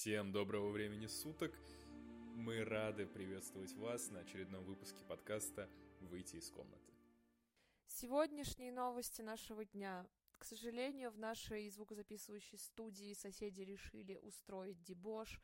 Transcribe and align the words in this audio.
Всем 0.00 0.32
доброго 0.32 0.70
времени 0.70 1.06
суток! 1.06 1.52
Мы 2.34 2.64
рады 2.64 3.04
приветствовать 3.06 3.74
вас 3.74 4.08
на 4.08 4.20
очередном 4.20 4.64
выпуске 4.64 5.04
подкаста 5.04 5.68
«Выйти 6.00 6.36
из 6.36 6.48
комнаты». 6.48 6.90
Сегодняшние 7.86 8.72
новости 8.72 9.20
нашего 9.20 9.62
дня. 9.66 10.06
К 10.38 10.44
сожалению, 10.46 11.10
в 11.10 11.18
нашей 11.18 11.68
звукозаписывающей 11.68 12.56
студии 12.56 13.12
соседи 13.12 13.60
решили 13.60 14.16
устроить 14.22 14.82
дебош, 14.82 15.38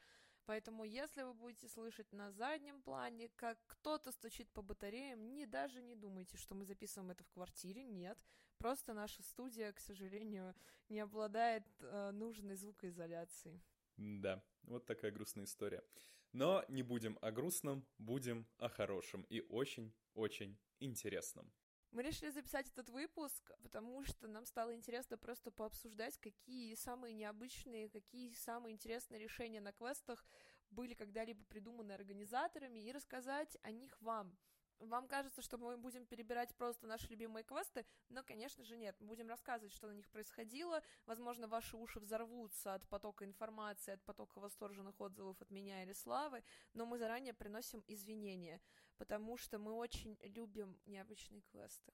поэтому 0.46 0.84
если 0.84 1.22
вы 1.22 1.34
будете 1.34 1.68
слышать 1.68 2.10
на 2.12 2.32
заднем 2.32 2.80
плане, 2.80 3.28
как 3.36 3.58
кто-то 3.66 4.10
стучит 4.10 4.48
по 4.54 4.62
батареям, 4.62 5.34
не 5.34 5.44
даже 5.44 5.82
не 5.82 5.94
думайте, 5.94 6.38
что 6.38 6.54
мы 6.54 6.64
записываем 6.64 7.10
это 7.10 7.24
в 7.24 7.28
квартире, 7.28 7.84
нет. 7.84 8.18
Просто 8.56 8.94
наша 8.94 9.22
студия, 9.22 9.70
к 9.74 9.80
сожалению, 9.80 10.54
не 10.88 11.00
обладает 11.00 11.66
э, 11.80 12.10
нужной 12.12 12.56
звукоизоляцией. 12.56 13.62
Да, 13.96 14.42
вот 14.62 14.86
такая 14.86 15.10
грустная 15.10 15.44
история. 15.44 15.82
Но 16.32 16.64
не 16.68 16.82
будем 16.82 17.18
о 17.22 17.30
грустном, 17.30 17.86
будем 17.98 18.46
о 18.58 18.68
хорошем 18.68 19.22
и 19.22 19.40
очень-очень 19.40 20.58
интересном. 20.80 21.52
Мы 21.92 22.02
решили 22.02 22.30
записать 22.30 22.68
этот 22.68 22.90
выпуск, 22.90 23.52
потому 23.62 24.04
что 24.04 24.28
нам 24.28 24.44
стало 24.44 24.74
интересно 24.74 25.16
просто 25.16 25.50
пообсуждать, 25.50 26.18
какие 26.18 26.74
самые 26.74 27.14
необычные, 27.14 27.88
какие 27.88 28.34
самые 28.34 28.74
интересные 28.74 29.18
решения 29.18 29.62
на 29.62 29.72
квестах 29.72 30.26
были 30.68 30.92
когда-либо 30.92 31.42
придуманы 31.44 31.92
организаторами 31.92 32.80
и 32.80 32.92
рассказать 32.92 33.56
о 33.62 33.70
них 33.70 33.96
вам. 34.02 34.36
Вам 34.80 35.08
кажется, 35.08 35.40
что 35.40 35.56
мы 35.56 35.76
будем 35.78 36.04
перебирать 36.04 36.54
просто 36.54 36.86
наши 36.86 37.08
любимые 37.08 37.44
квесты, 37.44 37.86
но, 38.10 38.22
конечно 38.22 38.62
же, 38.64 38.76
нет. 38.76 38.94
Мы 39.00 39.06
будем 39.06 39.28
рассказывать, 39.28 39.72
что 39.72 39.86
на 39.86 39.92
них 39.92 40.08
происходило. 40.10 40.82
Возможно, 41.06 41.48
ваши 41.48 41.76
уши 41.76 41.98
взорвутся 41.98 42.74
от 42.74 42.86
потока 42.88 43.24
информации, 43.24 43.94
от 43.94 44.02
потока 44.04 44.38
восторженных 44.38 45.00
отзывов 45.00 45.40
от 45.40 45.50
меня 45.50 45.82
или 45.82 45.92
Славы, 45.92 46.44
но 46.74 46.84
мы 46.84 46.98
заранее 46.98 47.32
приносим 47.32 47.82
извинения, 47.86 48.60
потому 48.98 49.36
что 49.38 49.58
мы 49.58 49.72
очень 49.72 50.18
любим 50.22 50.78
необычные 50.84 51.42
квесты. 51.42 51.92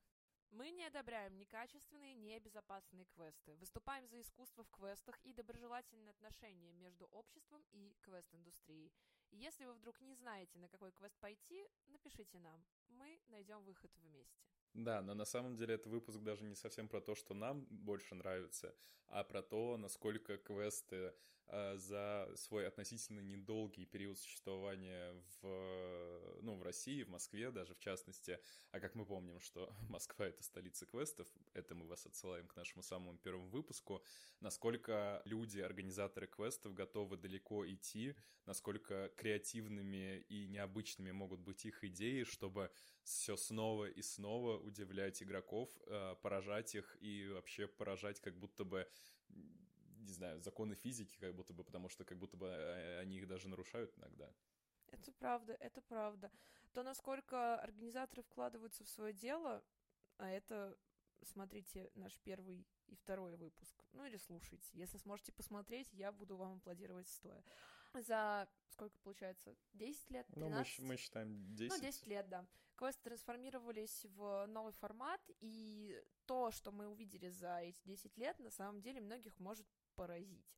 Мы 0.52 0.70
не 0.70 0.84
одобряем 0.84 1.38
некачественные, 1.38 2.14
небезопасные 2.14 3.06
квесты. 3.06 3.56
Выступаем 3.56 4.06
за 4.06 4.20
искусство 4.20 4.64
в 4.64 4.70
квестах 4.70 5.18
и 5.22 5.32
доброжелательные 5.32 6.10
отношения 6.10 6.72
между 6.74 7.06
обществом 7.06 7.64
и 7.70 7.96
квест-индустрией. 8.02 8.92
Если 9.32 9.64
вы 9.64 9.72
вдруг 9.72 10.00
не 10.00 10.14
знаете, 10.14 10.58
на 10.58 10.68
какой 10.68 10.92
квест 10.92 11.18
пойти, 11.18 11.66
напишите 11.88 12.38
нам. 12.38 12.62
Мы 12.88 13.18
найдем 13.28 13.62
выход 13.64 13.90
вместе. 13.96 14.44
Да, 14.74 15.02
но 15.02 15.14
на 15.14 15.24
самом 15.24 15.54
деле 15.56 15.74
этот 15.74 15.88
выпуск 15.88 16.20
даже 16.20 16.44
не 16.44 16.54
совсем 16.54 16.88
про 16.88 17.00
то, 17.00 17.14
что 17.14 17.34
нам 17.34 17.66
больше 17.68 18.14
нравится, 18.14 18.74
а 19.06 19.22
про 19.22 19.42
то, 19.42 19.76
насколько 19.76 20.38
квесты 20.38 21.14
э, 21.48 21.76
за 21.76 22.32
свой 22.36 22.66
относительно 22.66 23.20
недолгий 23.20 23.84
период 23.84 24.18
существования 24.18 25.12
в, 25.42 26.38
ну, 26.40 26.56
в 26.56 26.62
России, 26.62 27.02
в 27.02 27.10
Москве 27.10 27.50
даже 27.50 27.74
в 27.74 27.80
частности, 27.80 28.40
а 28.70 28.80
как 28.80 28.94
мы 28.94 29.04
помним, 29.04 29.40
что 29.40 29.70
Москва— 29.90 30.26
это 30.28 30.42
столица 30.42 30.86
квестов, 30.86 31.28
это 31.52 31.74
мы 31.74 31.86
вас 31.86 32.06
отсылаем 32.06 32.48
к 32.48 32.56
нашему 32.56 32.82
самому 32.82 33.18
первому 33.18 33.50
выпуску, 33.50 34.02
насколько 34.40 35.20
люди, 35.26 35.60
организаторы 35.60 36.26
квестов 36.26 36.72
готовы 36.72 37.18
далеко 37.18 37.68
идти, 37.68 38.16
насколько 38.46 39.10
креативными 39.22 40.18
и 40.28 40.48
необычными 40.48 41.12
могут 41.12 41.40
быть 41.40 41.64
их 41.64 41.84
идеи, 41.84 42.24
чтобы 42.24 42.70
все 43.04 43.36
снова 43.36 43.84
и 43.84 44.02
снова 44.02 44.58
удивлять 44.58 45.22
игроков, 45.22 45.70
э, 45.86 46.16
поражать 46.22 46.74
их 46.74 46.96
и 47.00 47.28
вообще 47.28 47.68
поражать 47.68 48.20
как 48.20 48.36
будто 48.36 48.64
бы 48.64 48.88
не 49.28 50.12
знаю, 50.12 50.40
законы 50.40 50.74
физики, 50.74 51.16
как 51.20 51.34
будто 51.34 51.52
бы, 51.52 51.62
потому 51.62 51.88
что 51.88 52.04
как 52.04 52.18
будто 52.18 52.36
бы 52.36 52.48
э, 52.48 52.98
они 52.98 53.18
их 53.18 53.28
даже 53.28 53.48
нарушают 53.48 53.96
иногда. 53.96 54.28
Это 54.88 55.12
правда, 55.12 55.56
это 55.60 55.80
правда. 55.82 56.30
То, 56.72 56.82
насколько 56.82 57.60
организаторы 57.60 58.22
вкладываются 58.22 58.82
в 58.84 58.88
свое 58.88 59.12
дело, 59.12 59.62
а 60.16 60.28
это, 60.28 60.76
смотрите, 61.22 61.90
наш 61.94 62.18
первый 62.18 62.66
и 62.88 62.96
второй 62.96 63.36
выпуск. 63.36 63.84
Ну 63.92 64.04
или 64.04 64.16
слушайте. 64.16 64.68
Если 64.72 64.98
сможете 64.98 65.32
посмотреть, 65.32 65.88
я 65.92 66.10
буду 66.10 66.36
вам 66.36 66.56
аплодировать 66.56 67.08
стоя. 67.08 67.42
За 68.00 68.48
сколько 68.72 68.98
получается? 69.00 69.54
10 69.74 70.10
лет? 70.10 70.26
13? 70.28 70.78
Ну, 70.78 70.84
мы, 70.84 70.88
мы 70.88 70.96
считаем 70.96 71.54
10. 71.54 71.70
Ну, 71.70 71.80
10 71.80 72.06
лет, 72.06 72.28
да. 72.28 72.46
Квесты 72.76 73.02
трансформировались 73.04 74.06
в 74.16 74.46
новый 74.46 74.72
формат, 74.72 75.20
и 75.40 76.02
то, 76.26 76.50
что 76.50 76.72
мы 76.72 76.88
увидели 76.88 77.28
за 77.28 77.58
эти 77.58 77.80
10 77.84 78.16
лет, 78.16 78.38
на 78.38 78.50
самом 78.50 78.80
деле 78.80 79.00
многих 79.00 79.38
может 79.38 79.66
поразить. 79.94 80.56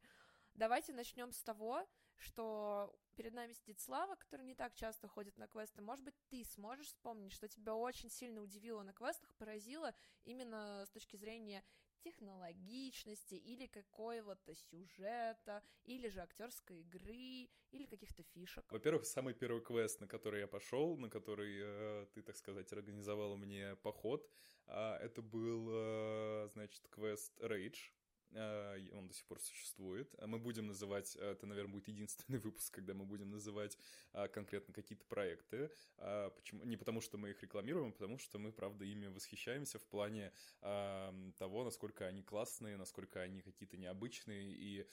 Давайте 0.54 0.92
начнем 0.92 1.32
с 1.32 1.42
того, 1.42 1.86
что 2.16 2.96
перед 3.16 3.34
нами 3.34 3.52
сидит 3.52 3.80
Слава, 3.80 4.14
который 4.14 4.46
не 4.46 4.54
так 4.54 4.74
часто 4.74 5.08
ходит 5.08 5.36
на 5.36 5.48
квесты. 5.48 5.82
Может 5.82 6.04
быть, 6.04 6.14
ты 6.28 6.44
сможешь 6.44 6.86
вспомнить, 6.86 7.32
что 7.32 7.48
тебя 7.48 7.74
очень 7.74 8.08
сильно 8.08 8.40
удивило 8.40 8.82
на 8.82 8.92
квестах, 8.92 9.34
поразило 9.34 9.92
именно 10.24 10.84
с 10.86 10.90
точки 10.90 11.16
зрения 11.16 11.64
технологичности 12.04 13.34
или 13.34 13.66
какого-то 13.66 14.54
сюжета, 14.54 15.62
или 15.84 16.08
же 16.08 16.20
актерской 16.20 16.80
игры, 16.80 17.48
или 17.72 17.86
каких-то 17.86 18.22
фишек. 18.22 18.64
Во-первых, 18.70 19.04
самый 19.04 19.34
первый 19.34 19.62
квест, 19.62 20.00
на 20.00 20.06
который 20.06 20.40
я 20.40 20.46
пошел, 20.46 20.96
на 20.98 21.08
который 21.08 21.58
э, 21.60 22.06
ты, 22.14 22.22
так 22.22 22.36
сказать, 22.36 22.72
организовал 22.72 23.36
мне 23.36 23.76
поход, 23.76 24.28
э, 24.66 24.96
это 25.00 25.22
был, 25.22 25.68
э, 25.72 26.48
значит, 26.52 26.86
квест 26.90 27.32
Rage 27.40 27.90
он 28.34 29.08
до 29.08 29.14
сих 29.14 29.24
пор 29.26 29.40
существует. 29.40 30.14
Мы 30.26 30.38
будем 30.38 30.66
называть, 30.66 31.16
э, 31.16 31.32
это, 31.32 31.46
наверное, 31.46 31.72
будет 31.72 31.88
единственный 31.88 32.38
выпуск, 32.44 32.74
когда 32.74 32.94
мы 32.94 33.04
будем 33.04 33.30
называть 33.30 33.78
конкретно 34.32 34.72
какие-то 34.72 35.04
проекты. 35.06 35.70
Почему? 35.96 36.64
Не 36.64 36.76
потому, 36.76 37.00
что 37.00 37.18
мы 37.18 37.30
их 37.30 37.42
рекламируем, 37.42 37.88
а 37.88 37.92
потому 37.92 38.18
что 38.18 38.38
мы, 38.38 38.52
правда, 38.52 38.84
ими 38.84 39.06
восхищаемся 39.06 39.78
в 39.78 39.86
плане 39.86 40.32
того, 40.60 41.64
насколько 41.64 42.06
они 42.06 42.22
классные, 42.22 42.76
насколько 42.76 43.20
они 43.20 43.40
какие-то 43.42 43.76
необычные, 43.76 44.52
и 44.52 44.86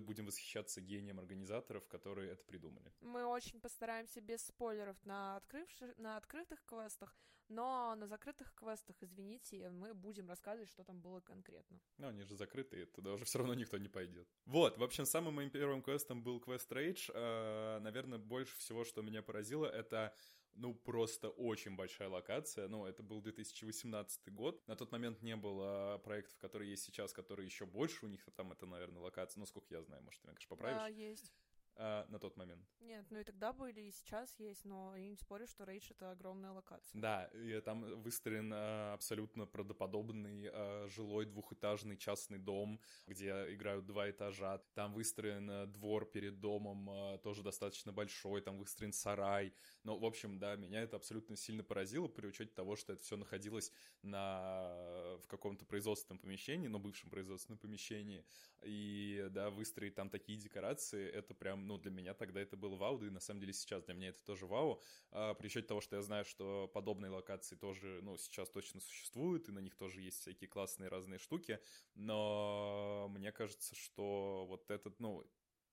будем 0.00 0.26
восхищаться 0.26 0.80
гением 0.80 1.18
организаторов, 1.18 1.86
которые 1.88 2.32
это 2.32 2.44
придумали. 2.44 2.92
Мы 3.00 3.24
очень 3.24 3.60
постараемся 3.60 4.20
без 4.20 4.46
спойлеров 4.46 4.96
на, 5.04 5.36
открывших, 5.36 5.96
на 5.98 6.16
открытых 6.16 6.64
квестах, 6.64 7.14
но 7.48 7.94
на 7.94 8.06
закрытых 8.06 8.54
квестах, 8.54 8.96
извините, 9.00 9.70
мы 9.70 9.94
будем 9.94 10.28
рассказывать, 10.28 10.70
что 10.70 10.84
там 10.84 11.00
было 11.00 11.20
конкретно. 11.20 11.80
Ну, 11.98 12.08
они 12.08 12.22
же 12.22 12.34
закрытые, 12.34 12.86
туда 12.86 13.12
уже 13.12 13.24
все 13.24 13.38
равно 13.38 13.54
никто 13.54 13.78
не 13.78 13.88
пойдет. 13.88 14.28
Вот, 14.44 14.78
в 14.78 14.82
общем, 14.82 15.06
самым 15.06 15.34
моим 15.34 15.50
первым 15.50 15.82
квестом 15.82 16.22
был 16.22 16.40
квест 16.40 16.70
Rage. 16.72 17.10
Э, 17.14 17.78
наверное, 17.80 18.18
больше 18.18 18.56
всего, 18.56 18.84
что 18.84 19.02
меня 19.02 19.22
поразило, 19.22 19.66
это 19.66 20.14
ну, 20.54 20.74
просто 20.74 21.28
очень 21.28 21.76
большая 21.76 22.08
локация. 22.08 22.68
Ну, 22.68 22.86
это 22.86 23.02
был 23.02 23.20
2018 23.20 24.32
год. 24.32 24.66
На 24.66 24.74
тот 24.74 24.90
момент 24.90 25.22
не 25.22 25.36
было 25.36 26.00
проектов, 26.02 26.38
которые 26.38 26.70
есть 26.70 26.84
сейчас, 26.84 27.12
которые 27.12 27.46
еще 27.46 27.66
больше 27.66 28.06
у 28.06 28.08
них, 28.08 28.26
там 28.34 28.52
это, 28.52 28.66
наверное, 28.66 29.02
локация. 29.02 29.40
Ну, 29.40 29.46
сколько 29.46 29.74
я 29.74 29.82
знаю, 29.82 30.02
может, 30.02 30.20
ты 30.20 30.26
меня, 30.26 30.34
конечно, 30.34 30.48
поправишь? 30.48 30.78
Да, 30.78 30.88
есть 30.88 31.32
а, 31.76 32.06
на 32.08 32.18
тот 32.18 32.36
момент. 32.36 32.64
Нет, 32.80 33.04
ну 33.10 33.18
и 33.18 33.24
тогда 33.24 33.52
были, 33.52 33.80
и 33.80 33.90
сейчас 33.90 34.34
есть, 34.38 34.64
но 34.64 34.96
я 34.96 35.08
не 35.08 35.16
спорю, 35.16 35.46
что 35.46 35.64
Рейдж— 35.64 35.88
это 35.90 36.10
огромная 36.10 36.52
локация. 36.52 37.00
Да, 37.00 37.24
и 37.34 37.60
там 37.60 37.82
выстроен 38.02 38.50
а, 38.54 38.94
абсолютно 38.94 39.46
правдоподобный 39.46 40.48
а, 40.52 40.88
жилой 40.88 41.26
двухэтажный 41.26 41.96
частный 41.96 42.38
дом, 42.38 42.80
где 43.06 43.30
играют 43.52 43.86
два 43.86 44.10
этажа. 44.10 44.58
Там 44.74 44.92
выстроен 44.94 45.50
а, 45.50 45.66
двор 45.66 46.06
перед 46.06 46.40
домом, 46.40 46.88
а, 46.88 47.18
тоже 47.18 47.42
достаточно 47.42 47.92
большой, 47.92 48.40
там 48.40 48.58
выстроен 48.58 48.92
сарай. 48.92 49.52
Но, 49.84 49.98
в 49.98 50.04
общем, 50.04 50.38
да, 50.38 50.56
меня 50.56 50.80
это 50.82 50.96
абсолютно 50.96 51.36
сильно 51.36 51.62
поразило 51.62 52.08
при 52.08 52.26
учете 52.26 52.52
того, 52.54 52.76
что 52.76 52.92
это 52.92 53.02
все 53.02 53.16
находилось 53.16 53.72
на, 54.02 55.16
в 55.22 55.26
каком-то 55.26 55.66
производственном 55.66 56.18
помещении, 56.18 56.68
но 56.68 56.78
бывшем 56.78 57.10
производственном 57.10 57.58
помещении. 57.58 58.24
И, 58.62 59.26
да, 59.30 59.50
выстроить 59.50 59.94
там 59.94 60.08
такие 60.08 60.38
декорации, 60.38 61.06
это 61.08 61.34
прям 61.34 61.65
ну, 61.66 61.78
для 61.78 61.90
меня 61.90 62.14
тогда 62.14 62.40
это 62.40 62.56
был 62.56 62.76
вау, 62.76 62.98
да 62.98 63.06
и 63.06 63.10
на 63.10 63.20
самом 63.20 63.40
деле 63.40 63.52
сейчас 63.52 63.84
для 63.84 63.94
меня 63.94 64.08
это 64.08 64.24
тоже 64.24 64.46
вау, 64.46 64.80
а, 65.10 65.34
при 65.34 65.48
счете 65.48 65.66
того, 65.66 65.80
что 65.80 65.96
я 65.96 66.02
знаю, 66.02 66.24
что 66.24 66.68
подобные 66.68 67.10
локации 67.10 67.56
тоже, 67.56 68.00
ну, 68.02 68.16
сейчас 68.16 68.48
точно 68.50 68.80
существуют, 68.80 69.48
и 69.48 69.52
на 69.52 69.58
них 69.58 69.74
тоже 69.76 70.00
есть 70.00 70.20
всякие 70.20 70.48
классные 70.48 70.88
разные 70.88 71.18
штуки, 71.18 71.60
но 71.94 73.08
мне 73.10 73.32
кажется, 73.32 73.74
что 73.74 74.46
вот 74.48 74.70
этот, 74.70 74.98
ну, 75.00 75.26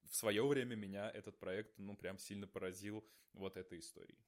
в 0.04 0.16
свое 0.16 0.46
время 0.46 0.76
меня 0.76 1.10
этот 1.10 1.40
проект, 1.40 1.78
ну, 1.78 1.96
прям 1.96 2.18
сильно 2.18 2.48
поразил 2.48 3.06
вот 3.34 3.58
этой 3.58 3.80
историей. 3.80 4.20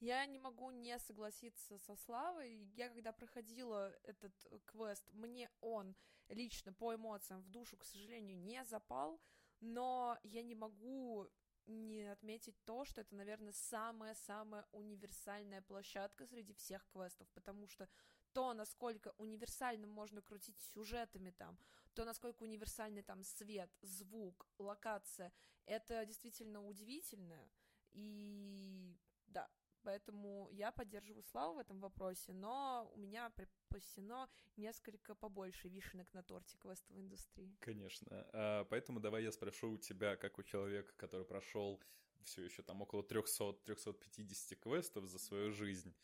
Я 0.00 0.26
не 0.26 0.38
могу 0.38 0.70
не 0.70 0.98
согласиться 0.98 1.78
со 1.78 1.96
Славой. 1.96 2.70
Я 2.74 2.90
когда 2.90 3.12
проходила 3.12 3.96
этот 4.02 4.34
квест, 4.66 5.08
мне 5.12 5.50
он 5.60 5.96
лично 6.28 6.72
по 6.72 6.94
эмоциям 6.94 7.40
в 7.40 7.48
душу, 7.48 7.76
к 7.76 7.84
сожалению, 7.84 8.38
не 8.38 8.62
запал 8.64 9.20
но 9.60 10.18
я 10.22 10.42
не 10.42 10.54
могу 10.54 11.28
не 11.66 12.04
отметить 12.12 12.56
то, 12.64 12.84
что 12.84 13.00
это, 13.00 13.14
наверное, 13.14 13.52
самая-самая 13.52 14.66
универсальная 14.72 15.62
площадка 15.62 16.26
среди 16.26 16.54
всех 16.54 16.86
квестов, 16.92 17.28
потому 17.34 17.66
что 17.66 17.88
то, 18.32 18.52
насколько 18.54 19.14
универсально 19.18 19.86
можно 19.86 20.22
крутить 20.22 20.60
сюжетами 20.60 21.30
там, 21.30 21.58
то, 21.94 22.04
насколько 22.04 22.42
универсальны 22.42 23.02
там 23.02 23.24
свет, 23.24 23.70
звук, 23.82 24.46
локация, 24.58 25.32
это 25.64 26.04
действительно 26.04 26.64
удивительно. 26.64 27.50
И 27.92 28.96
да, 29.26 29.50
поэтому 29.86 30.48
я 30.50 30.72
поддерживаю 30.72 31.22
Славу 31.22 31.54
в 31.54 31.58
этом 31.58 31.80
вопросе, 31.80 32.32
но 32.32 32.90
у 32.94 32.98
меня 32.98 33.30
припасено 33.30 34.28
несколько 34.56 35.14
побольше 35.14 35.68
вишенок 35.68 36.12
на 36.12 36.24
торте 36.24 36.58
квестовой 36.58 37.02
индустрии. 37.02 37.56
Конечно. 37.60 38.08
А, 38.32 38.64
поэтому 38.64 38.98
давай 38.98 39.22
я 39.22 39.30
спрошу 39.30 39.70
у 39.70 39.78
тебя, 39.78 40.16
как 40.16 40.38
у 40.38 40.42
человека, 40.42 40.92
который 40.96 41.24
прошел 41.24 41.80
все 42.24 42.42
еще 42.42 42.62
там 42.62 42.82
около 42.82 43.02
300-350 43.02 44.56
квестов 44.56 45.06
за 45.06 45.18
свою 45.20 45.52
жизнь. 45.52 45.94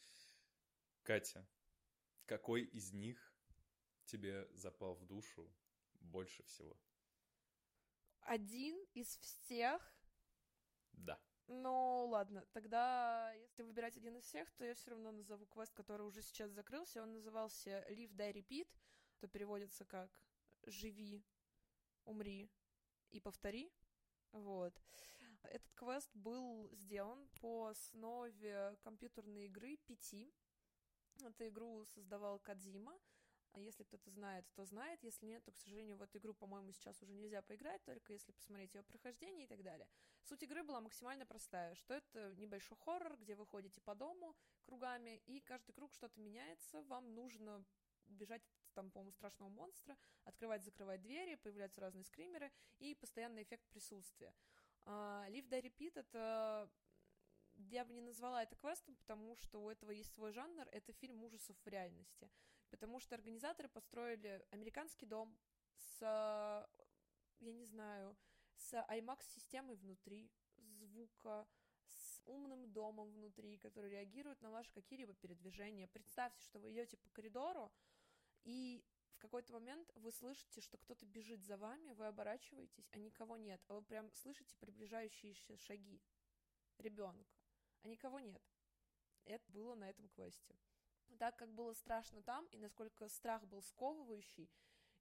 Катя, 1.03 1.45
какой 2.27 2.63
из 2.63 2.93
них 2.93 3.35
тебе 4.05 4.49
запал 4.55 4.95
в 4.95 5.05
душу 5.07 5.53
больше 6.01 6.45
всего? 6.45 6.79
Один 8.21 8.77
из 8.95 9.19
всех? 9.19 9.83
Да. 10.93 11.19
Ну, 11.49 12.07
ладно, 12.07 12.47
тогда, 12.53 13.33
если 13.35 13.63
выбирать 13.63 13.97
один 13.97 14.17
из 14.17 14.25
всех, 14.25 14.51
то 14.53 14.65
я 14.65 14.75
все 14.75 14.91
равно 14.91 15.13
назову 15.13 15.47
квест, 15.47 15.75
который 15.75 16.07
уже 16.07 16.23
сейчас 16.23 16.51
закрылся. 16.51 17.03
Он 17.03 17.13
назывался 17.13 17.85
Live, 17.91 18.15
Die, 18.15 18.33
Repeat, 18.33 18.69
то 19.19 19.29
переводится 19.29 19.85
как 19.85 20.11
«Живи, 20.65 21.23
умри 22.05 22.51
и 23.11 23.21
повтори». 23.21 23.73
Вот. 24.33 24.81
Этот 25.43 25.75
квест 25.75 26.11
был 26.15 26.71
сделан 26.73 27.29
по 27.41 27.67
основе 27.67 28.77
компьютерной 28.83 29.47
игры 29.47 29.79
PT. 29.87 30.33
Эту 31.23 31.49
игру 31.49 31.85
создавал 31.85 32.39
Кадзима. 32.39 32.99
А 33.55 33.61
если 33.61 33.85
кто-то 33.85 34.11
знает, 34.11 34.47
то 34.55 34.65
знает. 34.65 35.03
Если 35.03 35.27
нет, 35.27 35.45
то, 35.45 35.53
к 35.53 35.59
сожалению, 35.59 35.97
в 35.97 36.03
эту 36.03 36.19
игру, 36.19 36.33
по-моему, 36.33 36.73
сейчас 36.73 37.03
уже 37.03 37.13
нельзя 37.15 37.43
поиграть, 37.43 37.85
только 37.85 38.13
если 38.13 38.33
посмотреть 38.33 38.75
ее 38.75 38.83
прохождение 38.83 39.45
и 39.45 39.49
так 39.49 39.63
далее. 39.63 39.87
Суть 40.23 40.43
игры 40.43 40.63
была 40.63 40.81
максимально 40.81 41.27
простая, 41.27 41.75
что 41.75 41.95
это 41.95 42.35
небольшой 42.37 42.79
хоррор, 42.79 43.17
где 43.19 43.35
вы 43.35 43.47
ходите 43.47 43.81
по 43.83 43.95
дому 43.95 44.35
кругами, 44.65 45.23
и 45.27 45.41
каждый 45.41 45.73
круг 45.73 45.93
что-то 45.93 46.19
меняется, 46.21 46.83
вам 46.83 47.15
нужно 47.15 47.65
бежать 48.07 48.43
там, 48.75 48.91
по-моему, 48.91 49.13
страшного 49.13 49.51
монстра, 49.51 49.99
открывать, 50.25 50.65
закрывать 50.65 51.03
двери, 51.03 51.35
появляются 51.35 51.81
разные 51.81 52.05
скримеры 52.05 52.51
и 52.79 52.95
постоянный 52.95 53.43
эффект 53.43 53.67
присутствия. 53.69 54.35
Live 54.87 55.49
Die 55.49 55.63
Repeat— 55.63 55.93
это 55.95 56.71
я 57.55 57.85
бы 57.85 57.93
не 57.93 58.01
назвала 58.01 58.43
это 58.43 58.57
квестом, 58.57 58.97
потому 58.97 59.37
что 59.37 59.63
у 59.63 59.69
этого 59.69 59.91
есть 59.91 60.15
свой 60.15 60.33
жанр, 60.33 60.67
это 60.73 60.93
фильм 60.95 61.23
ужасов 61.23 61.57
в 61.63 61.69
реальности. 61.69 62.31
Потому 62.73 62.99
что 62.99 63.15
организаторы 63.15 63.69
построили 63.69 64.45
американский 64.51 65.07
дом 65.07 65.39
с, 65.77 66.01
я 67.39 67.53
не 67.53 67.65
знаю, 67.65 68.17
с 68.57 68.75
IMAX-системой 68.89 69.77
внутри, 69.77 70.33
звука, 70.57 71.47
с 71.85 72.21
умным 72.25 72.73
домом 72.73 73.13
внутри, 73.13 73.59
который 73.59 73.91
реагирует 73.91 74.41
на 74.41 74.51
ваши 74.51 74.73
какие-либо 74.73 75.15
передвижения. 75.15 75.87
Представьте, 75.87 76.43
что 76.43 76.59
вы 76.59 76.73
идете 76.73 76.97
по 76.97 77.09
коридору, 77.11 77.71
и 78.43 78.85
в 79.13 79.19
какой-то 79.19 79.53
момент 79.53 79.93
вы 79.95 80.11
слышите, 80.11 80.61
что 80.61 80.79
кто-то 80.79 81.07
бежит 81.07 81.45
за 81.45 81.57
вами, 81.57 81.93
вы 81.93 82.07
оборачиваетесь, 82.07 82.89
а 82.91 82.99
никого 82.99 83.37
нет, 83.37 83.61
а 83.69 83.75
вы 83.75 83.83
прям 83.83 84.11
слышите 84.15 84.57
приближающиеся 84.59 85.57
шаги 85.59 86.03
ребенка 86.79 87.31
а 87.83 87.89
никого 87.89 88.21
нет. 88.21 88.43
Это 89.25 89.51
было 89.51 89.75
на 89.75 89.89
этом 89.89 90.09
квесте. 90.09 90.55
Так 91.19 91.37
как 91.37 91.53
было 91.53 91.73
страшно 91.75 92.23
там, 92.23 92.47
и 92.47 92.59
насколько 92.59 93.09
страх 93.09 93.47
был 93.47 93.63
сковывающий, 93.63 94.51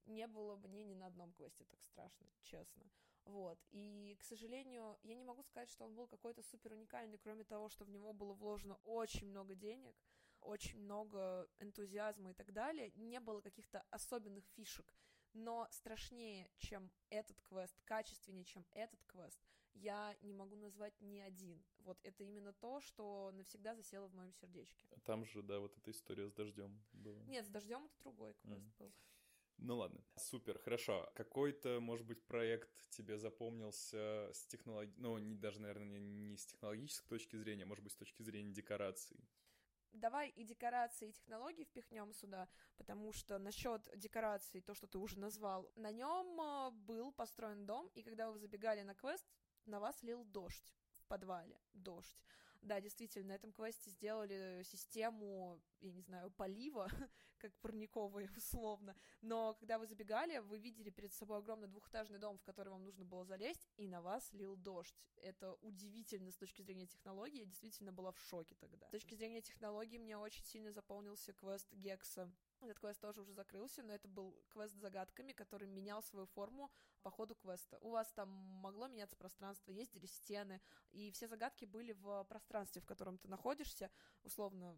не 0.06 0.27
было 0.27 0.56
мне 0.57 0.83
ни 0.83 0.95
на 0.95 1.07
одном 1.07 1.31
квесте 1.33 1.65
так 1.65 1.83
страшно, 1.83 2.27
честно. 2.42 2.89
Вот. 3.25 3.59
И, 3.71 4.15
к 4.19 4.24
сожалению, 4.24 4.98
я 5.03 5.15
не 5.15 5.24
могу 5.24 5.44
сказать, 5.44 5.69
что 5.69 5.86
он 5.86 5.95
был 5.95 6.07
какой-то 6.07 6.42
супер 6.44 6.74
уникальный, 6.74 7.18
кроме 7.18 7.44
того, 7.44 7.69
что 7.69 7.86
в 7.86 7.89
него 7.89 8.13
было 8.13 8.33
вложено 8.33 8.80
очень 8.83 9.27
много 9.27 9.56
денег, 9.56 9.95
очень 10.42 10.80
много 10.80 11.48
энтузиазма 11.59 12.31
и 12.31 12.33
так 12.33 12.51
далее. 12.51 12.92
Не 12.95 13.19
было 13.19 13.42
каких-то 13.42 13.83
особенных 13.89 14.45
фишек. 14.56 14.94
Но 15.33 15.68
страшнее, 15.71 16.50
чем 16.57 16.92
этот 17.09 17.39
квест, 17.42 17.80
качественнее, 17.86 18.44
чем 18.44 18.65
этот 18.71 19.01
квест, 19.06 19.39
я 19.74 20.15
не 20.21 20.33
могу 20.33 20.56
назвать 20.56 21.00
ни 21.00 21.19
один. 21.19 21.63
Вот 21.86 22.00
это 22.04 22.24
именно 22.24 22.54
то, 22.54 22.80
что 22.81 23.31
навсегда 23.33 23.75
засело 23.75 24.07
в 24.07 24.13
моем 24.13 24.33
сердечке. 24.33 24.88
Там 25.04 25.25
же, 25.25 25.42
да, 25.42 25.60
вот 25.60 25.78
эта 25.78 25.92
история 25.92 26.28
с 26.28 26.33
дождем 26.33 26.81
была. 26.94 27.24
Нет, 27.25 27.45
с 27.45 27.50
дождем 27.50 27.86
это 27.86 27.95
другой 28.00 28.33
квест 28.36 28.66
mm. 28.66 28.78
был. 28.80 28.94
Ну 29.57 29.78
ладно, 29.78 30.04
супер, 30.16 30.57
хорошо. 30.57 31.12
Какой-то, 31.13 31.80
может 31.80 32.07
быть, 32.07 32.25
проект 32.25 32.89
тебе 32.89 33.19
запомнился 33.19 34.31
с 34.33 34.48
технологией, 34.48 34.95
ну, 34.98 35.18
не, 35.19 35.36
даже, 35.36 35.62
наверное, 35.62 36.00
не 36.00 36.36
с 36.36 36.48
технологической 36.48 37.10
точки 37.10 37.36
зрения, 37.36 37.63
а, 37.63 37.68
может 37.68 37.84
быть, 37.84 37.94
с 37.94 37.98
точки 37.98 38.24
зрения 38.24 38.51
декораций? 38.51 39.19
давай 39.94 40.30
и 40.30 40.44
декорации, 40.44 41.10
и 41.10 41.12
технологии 41.12 41.66
впихнем 41.66 42.13
сюда, 42.13 42.48
потому 42.77 43.12
что 43.12 43.38
насчет 43.38 43.89
декораций, 43.95 44.62
то, 44.62 44.74
что 44.74 44.88
ты 44.88 44.98
уже 44.98 45.19
назвал, 45.19 45.69
на 45.75 45.92
нем 45.92 46.39
а, 46.39 46.72
был 46.72 47.12
построен 47.12 47.66
дом, 47.66 47.89
и 47.94 48.01
когда 48.01 48.31
вы 48.31 48.39
забегали 48.39 48.84
на 48.84 48.95
квест, 48.95 49.25
на 49.66 49.80
вас 49.80 50.01
лил 50.01 50.24
дождь 50.24 50.74
подвале, 51.12 51.60
дождь. 51.74 52.25
Да, 52.62 52.80
действительно, 52.80 53.30
на 53.30 53.34
этом 53.34 53.52
квесте 53.52 53.90
сделали 53.90 54.63
систему, 54.63 55.60
я 55.81 55.92
не 55.92 56.02
знаю, 56.02 56.31
полива, 56.31 56.88
как 57.38 57.52
парниковая 57.60 58.30
условно, 58.38 58.96
но 59.22 59.56
когда 59.56 59.78
вы 59.78 59.88
забегали, 59.88 60.38
вы 60.38 60.60
видели 60.60 60.90
перед 60.90 61.12
собой 61.12 61.40
огромный 61.40 61.68
двухэтажный 61.68 62.19
дом, 62.19 62.38
в 62.38 62.44
который 62.44 62.69
вам 62.69 62.86
нужно 62.86 63.04
было 63.04 63.25
залезть, 63.25 63.68
и 63.78 63.88
на 63.88 64.02
вас 64.02 64.31
лил 64.31 64.56
дождь. 64.56 64.96
Это 65.18 65.54
удивительно 65.56 66.31
с 66.31 66.38
точки 66.38 66.62
зрения 66.62 66.88
технологии, 66.88 67.40
я 67.40 67.46
действительно 67.46 67.92
была 67.92 68.12
в 68.12 68.19
шоке 68.19 68.56
тогда. 68.56 68.88
С 68.88 68.92
точки 68.92 69.16
зрения 69.16 69.42
технологии 69.42 69.98
мне 69.98 70.16
очень 70.18 70.46
сильно 70.46 70.72
заполнился 70.72 71.34
квест 71.34 71.68
Гекса 71.74 72.31
этот 72.66 72.80
квест 72.80 73.00
тоже 73.00 73.22
уже 73.22 73.34
закрылся, 73.34 73.84
но 73.84 73.94
это 73.94 74.08
был 74.08 74.36
квест 74.50 74.74
с 74.74 74.80
загадками, 74.80 75.34
который 75.34 75.68
менял 75.68 76.04
свою 76.04 76.25
форму 76.28 76.72
по 77.02 77.12
ходу 77.12 77.36
квеста. 77.36 77.78
У 77.80 77.90
вас 77.90 78.12
там 78.13 78.30
могло 78.30 78.88
меняться 78.88 79.16
пространство, 79.16 79.72
ездили 79.72 80.06
стены, 80.06 80.62
и 80.92 81.12
все 81.12 81.28
загадки 81.28 81.66
были 81.66 81.94
в 81.94 82.24
пространстве, 82.25 82.81
в 82.81 82.86
котором 82.86 83.18
ты 83.18 83.28
находишься, 83.28 83.90
условно, 84.24 84.78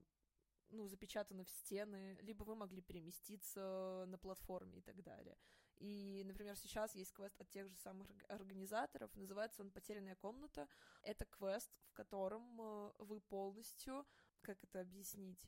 ну, 0.69 0.87
запечатаны 0.87 1.43
в 1.43 1.49
стены, 1.49 2.17
либо 2.21 2.43
вы 2.43 2.55
могли 2.55 2.81
переместиться 2.81 4.05
на 4.07 4.17
платформе 4.17 4.79
и 4.79 4.81
так 4.81 5.01
далее. 5.03 5.37
И, 5.77 6.23
например, 6.25 6.55
сейчас 6.57 6.95
есть 6.95 7.13
квест 7.13 7.39
от 7.39 7.49
тех 7.49 7.67
же 7.69 7.75
самых 7.77 8.09
организаторов, 8.27 9.15
называется 9.15 9.61
он 9.61 9.71
«Потерянная 9.71 10.15
комната». 10.15 10.67
Это 11.01 11.25
квест, 11.25 11.71
в 11.87 11.93
котором 11.93 12.61
э, 12.61 12.91
вы 12.99 13.19
полностью, 13.21 14.05
как 14.41 14.63
это 14.63 14.81
объяснить, 14.81 15.47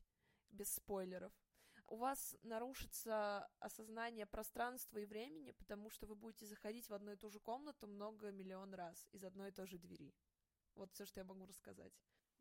без 0.50 0.74
спойлеров, 0.74 1.34
у 1.88 1.98
вас 1.98 2.36
нарушится 2.44 3.50
осознание 3.60 4.26
пространства 4.26 4.98
и 4.98 5.06
времени, 5.06 5.52
потому 5.52 5.90
что 5.90 6.08
вы 6.08 6.16
будете 6.16 6.46
заходить 6.46 6.90
в 6.90 6.94
одну 6.94 7.12
и 7.12 7.18
ту 7.18 7.30
же 7.30 7.40
комнату 7.40 7.88
много 7.88 8.32
миллион 8.32 8.74
раз 8.74 9.08
из 9.12 9.24
одной 9.24 9.50
и 9.50 9.52
той 9.52 9.68
же 9.68 9.78
двери. 9.78 10.14
Вот 10.76 10.92
все, 10.92 11.06
что 11.06 11.20
я 11.20 11.24
могу 11.26 11.46
рассказать. 11.46 11.94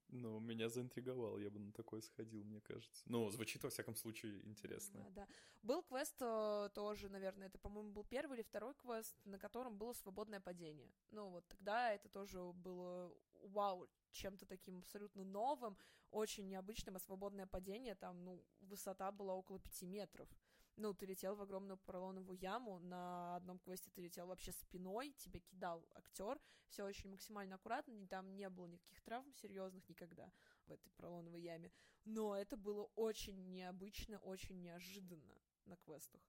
Ну, 0.09 0.39
меня 0.39 0.69
заинтриговал, 0.69 1.39
я 1.39 1.51
бы 1.51 1.59
на 1.59 1.73
такой 1.73 2.03
сходил, 2.03 2.45
мне 2.45 2.61
кажется. 2.61 3.03
Ну, 3.07 3.31
звучит, 3.31 3.63
во 3.63 3.71
всяком 3.71 3.97
случае, 3.97 4.47
интересно. 4.47 5.01
Да, 5.11 5.27
да. 5.27 5.29
Был 5.63 5.83
квест 5.83 6.17
э, 6.21 6.69
тоже, 6.75 7.09
наверное, 7.09 7.49
это, 7.49 7.59
по-моему, 7.59 7.91
был 7.91 8.05
первый 8.05 8.37
или 8.37 8.43
второй 8.43 8.75
квест, 8.75 9.17
на 9.25 9.39
котором 9.39 9.79
было 9.79 9.93
свободное 9.95 10.41
падение. 10.41 10.93
Ну, 11.11 11.31
вот 11.31 11.47
тогда 11.49 11.93
это 11.93 12.09
тоже 12.09 12.41
было 12.53 13.17
вау, 13.43 13.89
чем-то 14.11 14.47
таким 14.47 14.79
абсолютно 14.79 15.25
новым, 15.25 15.77
очень 16.11 16.49
необычным, 16.49 16.97
а 16.97 17.01
свободное 17.01 17.47
падение, 17.47 17.95
там, 17.95 18.25
ну, 18.25 18.45
высота 18.65 19.11
была 19.13 19.35
около 19.35 19.59
пяти 19.59 19.87
метров. 19.87 20.29
Ну, 20.77 20.93
ты 20.93 21.07
летел 21.07 21.37
в 21.37 21.41
огромную 21.41 21.79
поролоновую 21.79 22.37
яму, 22.39 22.81
на 22.81 23.37
одном 23.37 23.61
квесте 23.61 23.91
ты 23.95 24.03
летел 24.03 24.27
вообще 24.27 24.51
спиной, 24.51 25.13
тебя 25.19 25.39
кидал 25.39 25.87
актер, 25.95 26.41
все 26.67 26.85
очень 26.85 27.11
максимально 27.11 27.55
аккуратно, 27.55 28.07
там 28.09 28.35
не 28.35 28.49
было 28.49 28.67
никаких 28.67 29.01
травм 29.03 29.33
серьезных 29.35 29.89
никогда 29.89 30.33
в 30.67 30.73
этой 30.73 30.91
поролоновой 30.97 31.43
яме, 31.43 31.71
но 32.05 32.37
это 32.37 32.57
было 32.57 32.91
очень 32.97 33.53
необычно, 33.53 34.19
очень 34.19 34.61
неожиданно 34.61 35.41
на 35.65 35.77
квестах. 35.77 36.21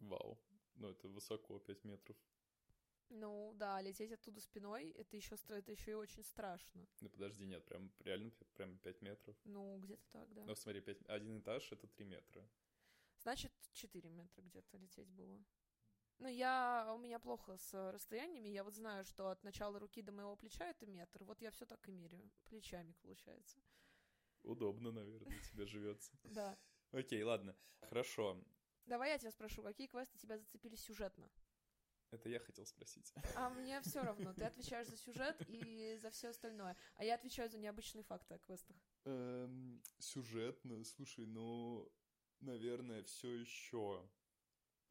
Вау, 0.00 0.38
ну 0.74 0.88
это 0.88 1.08
высоко, 1.08 1.58
5 1.60 1.84
метров. 1.84 2.16
Ну 3.14 3.52
да, 3.56 3.82
лететь 3.82 4.10
оттуда 4.10 4.40
спиной, 4.40 4.90
это 4.92 5.16
еще 5.16 5.36
это 5.48 5.70
еще 5.70 5.90
и 5.90 5.94
очень 5.94 6.24
страшно. 6.24 6.86
Ну 7.00 7.10
подожди, 7.10 7.46
нет, 7.46 7.62
прям 7.66 7.92
реально 8.00 8.30
прям 8.54 8.78
5 8.78 9.02
метров. 9.02 9.36
Ну, 9.44 9.78
где-то 9.80 10.06
так, 10.12 10.32
да. 10.32 10.44
Ну 10.46 10.54
смотри, 10.54 10.80
5, 10.80 11.08
один 11.08 11.40
этаж 11.40 11.70
это 11.72 11.86
3 11.86 12.04
метра. 12.06 12.48
Значит, 13.18 13.52
4 13.72 14.08
метра 14.08 14.42
где-то 14.42 14.78
лететь 14.78 15.10
было. 15.10 15.44
Ну, 16.18 16.28
я, 16.28 16.90
у 16.94 16.98
меня 16.98 17.18
плохо 17.18 17.58
с 17.58 17.92
расстояниями, 17.92 18.48
я 18.48 18.64
вот 18.64 18.74
знаю, 18.74 19.04
что 19.04 19.28
от 19.28 19.42
начала 19.44 19.78
руки 19.78 20.00
до 20.02 20.12
моего 20.12 20.34
плеча 20.36 20.66
это 20.66 20.86
метр, 20.86 21.24
вот 21.24 21.42
я 21.42 21.50
все 21.50 21.66
так 21.66 21.86
и 21.88 21.92
меряю, 21.92 22.30
плечами, 22.44 22.94
получается. 23.02 23.60
Удобно, 24.42 24.90
наверное, 24.90 25.38
тебе 25.52 25.66
живется. 25.66 26.12
Да. 26.24 26.58
Окей, 26.92 27.22
ладно, 27.22 27.54
хорошо. 27.80 28.42
Давай 28.86 29.10
я 29.10 29.18
тебя 29.18 29.32
спрошу, 29.32 29.62
какие 29.62 29.86
квесты 29.86 30.18
тебя 30.18 30.38
зацепили 30.38 30.76
сюжетно? 30.76 31.28
Это 32.12 32.28
я 32.28 32.38
хотел 32.38 32.66
спросить. 32.66 33.12
А 33.34 33.48
мне 33.50 33.80
все 33.80 34.02
равно. 34.02 34.34
Ты 34.34 34.44
отвечаешь 34.44 34.86
за 34.86 34.96
сюжет 34.96 35.36
и 35.48 35.98
за 36.00 36.10
все 36.10 36.28
остальное. 36.28 36.76
А 36.96 37.04
я 37.04 37.14
отвечаю 37.14 37.48
за 37.48 37.58
необычные 37.58 38.04
факты 38.04 38.34
о 38.34 38.38
квестах. 38.38 38.76
Эм, 39.04 39.82
сюжетно, 39.98 40.84
слушай, 40.84 41.26
ну, 41.26 41.90
наверное, 42.40 43.02
все 43.02 43.34
еще 43.34 44.06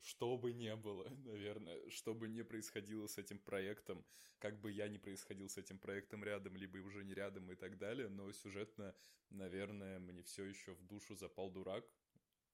что 0.02 0.38
бы 0.38 0.52
ни 0.52 0.74
было, 0.74 1.08
наверное, 1.26 1.90
что 1.90 2.14
бы 2.14 2.28
ни 2.28 2.42
происходило 2.42 3.08
с 3.08 3.18
этим 3.18 3.38
проектом, 3.40 4.04
как 4.40 4.60
бы 4.60 4.72
я 4.72 4.88
ни 4.88 4.98
происходил 4.98 5.48
с 5.48 5.58
этим 5.58 5.78
проектом 5.78 6.24
рядом, 6.24 6.56
либо 6.56 6.78
уже 6.78 7.04
не 7.04 7.14
рядом 7.14 7.52
и 7.52 7.56
так 7.56 7.78
далее, 7.78 8.10
но 8.10 8.32
сюжетно, 8.32 8.96
наверное, 9.30 10.00
мне 10.00 10.24
все 10.24 10.46
еще 10.46 10.74
в 10.74 10.84
душу 10.88 11.16
запал 11.16 11.52
дурак, 11.52 11.86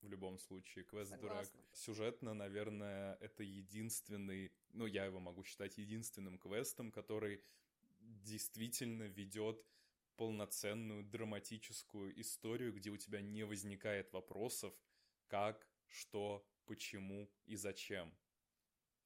в 0.07 0.09
любом 0.09 0.39
случае, 0.39 0.85
квест 0.85 1.11
Согласна. 1.11 1.53
дурак. 1.53 1.73
Сюжетно, 1.73 2.33
наверное, 2.33 3.15
это 3.19 3.43
единственный, 3.43 4.51
ну, 4.73 4.85
я 4.85 5.05
его 5.05 5.19
могу 5.19 5.43
считать 5.43 5.77
единственным 5.77 6.37
квестом, 6.39 6.91
который 6.91 7.43
действительно 7.99 9.03
ведет 9.03 9.63
полноценную 10.15 11.03
драматическую 11.03 12.19
историю, 12.19 12.73
где 12.73 12.89
у 12.89 12.97
тебя 12.97 13.21
не 13.21 13.43
возникает 13.43 14.11
вопросов, 14.13 14.73
как, 15.27 15.67
что, 15.87 16.47
почему 16.65 17.29
и 17.45 17.55
зачем. 17.55 18.17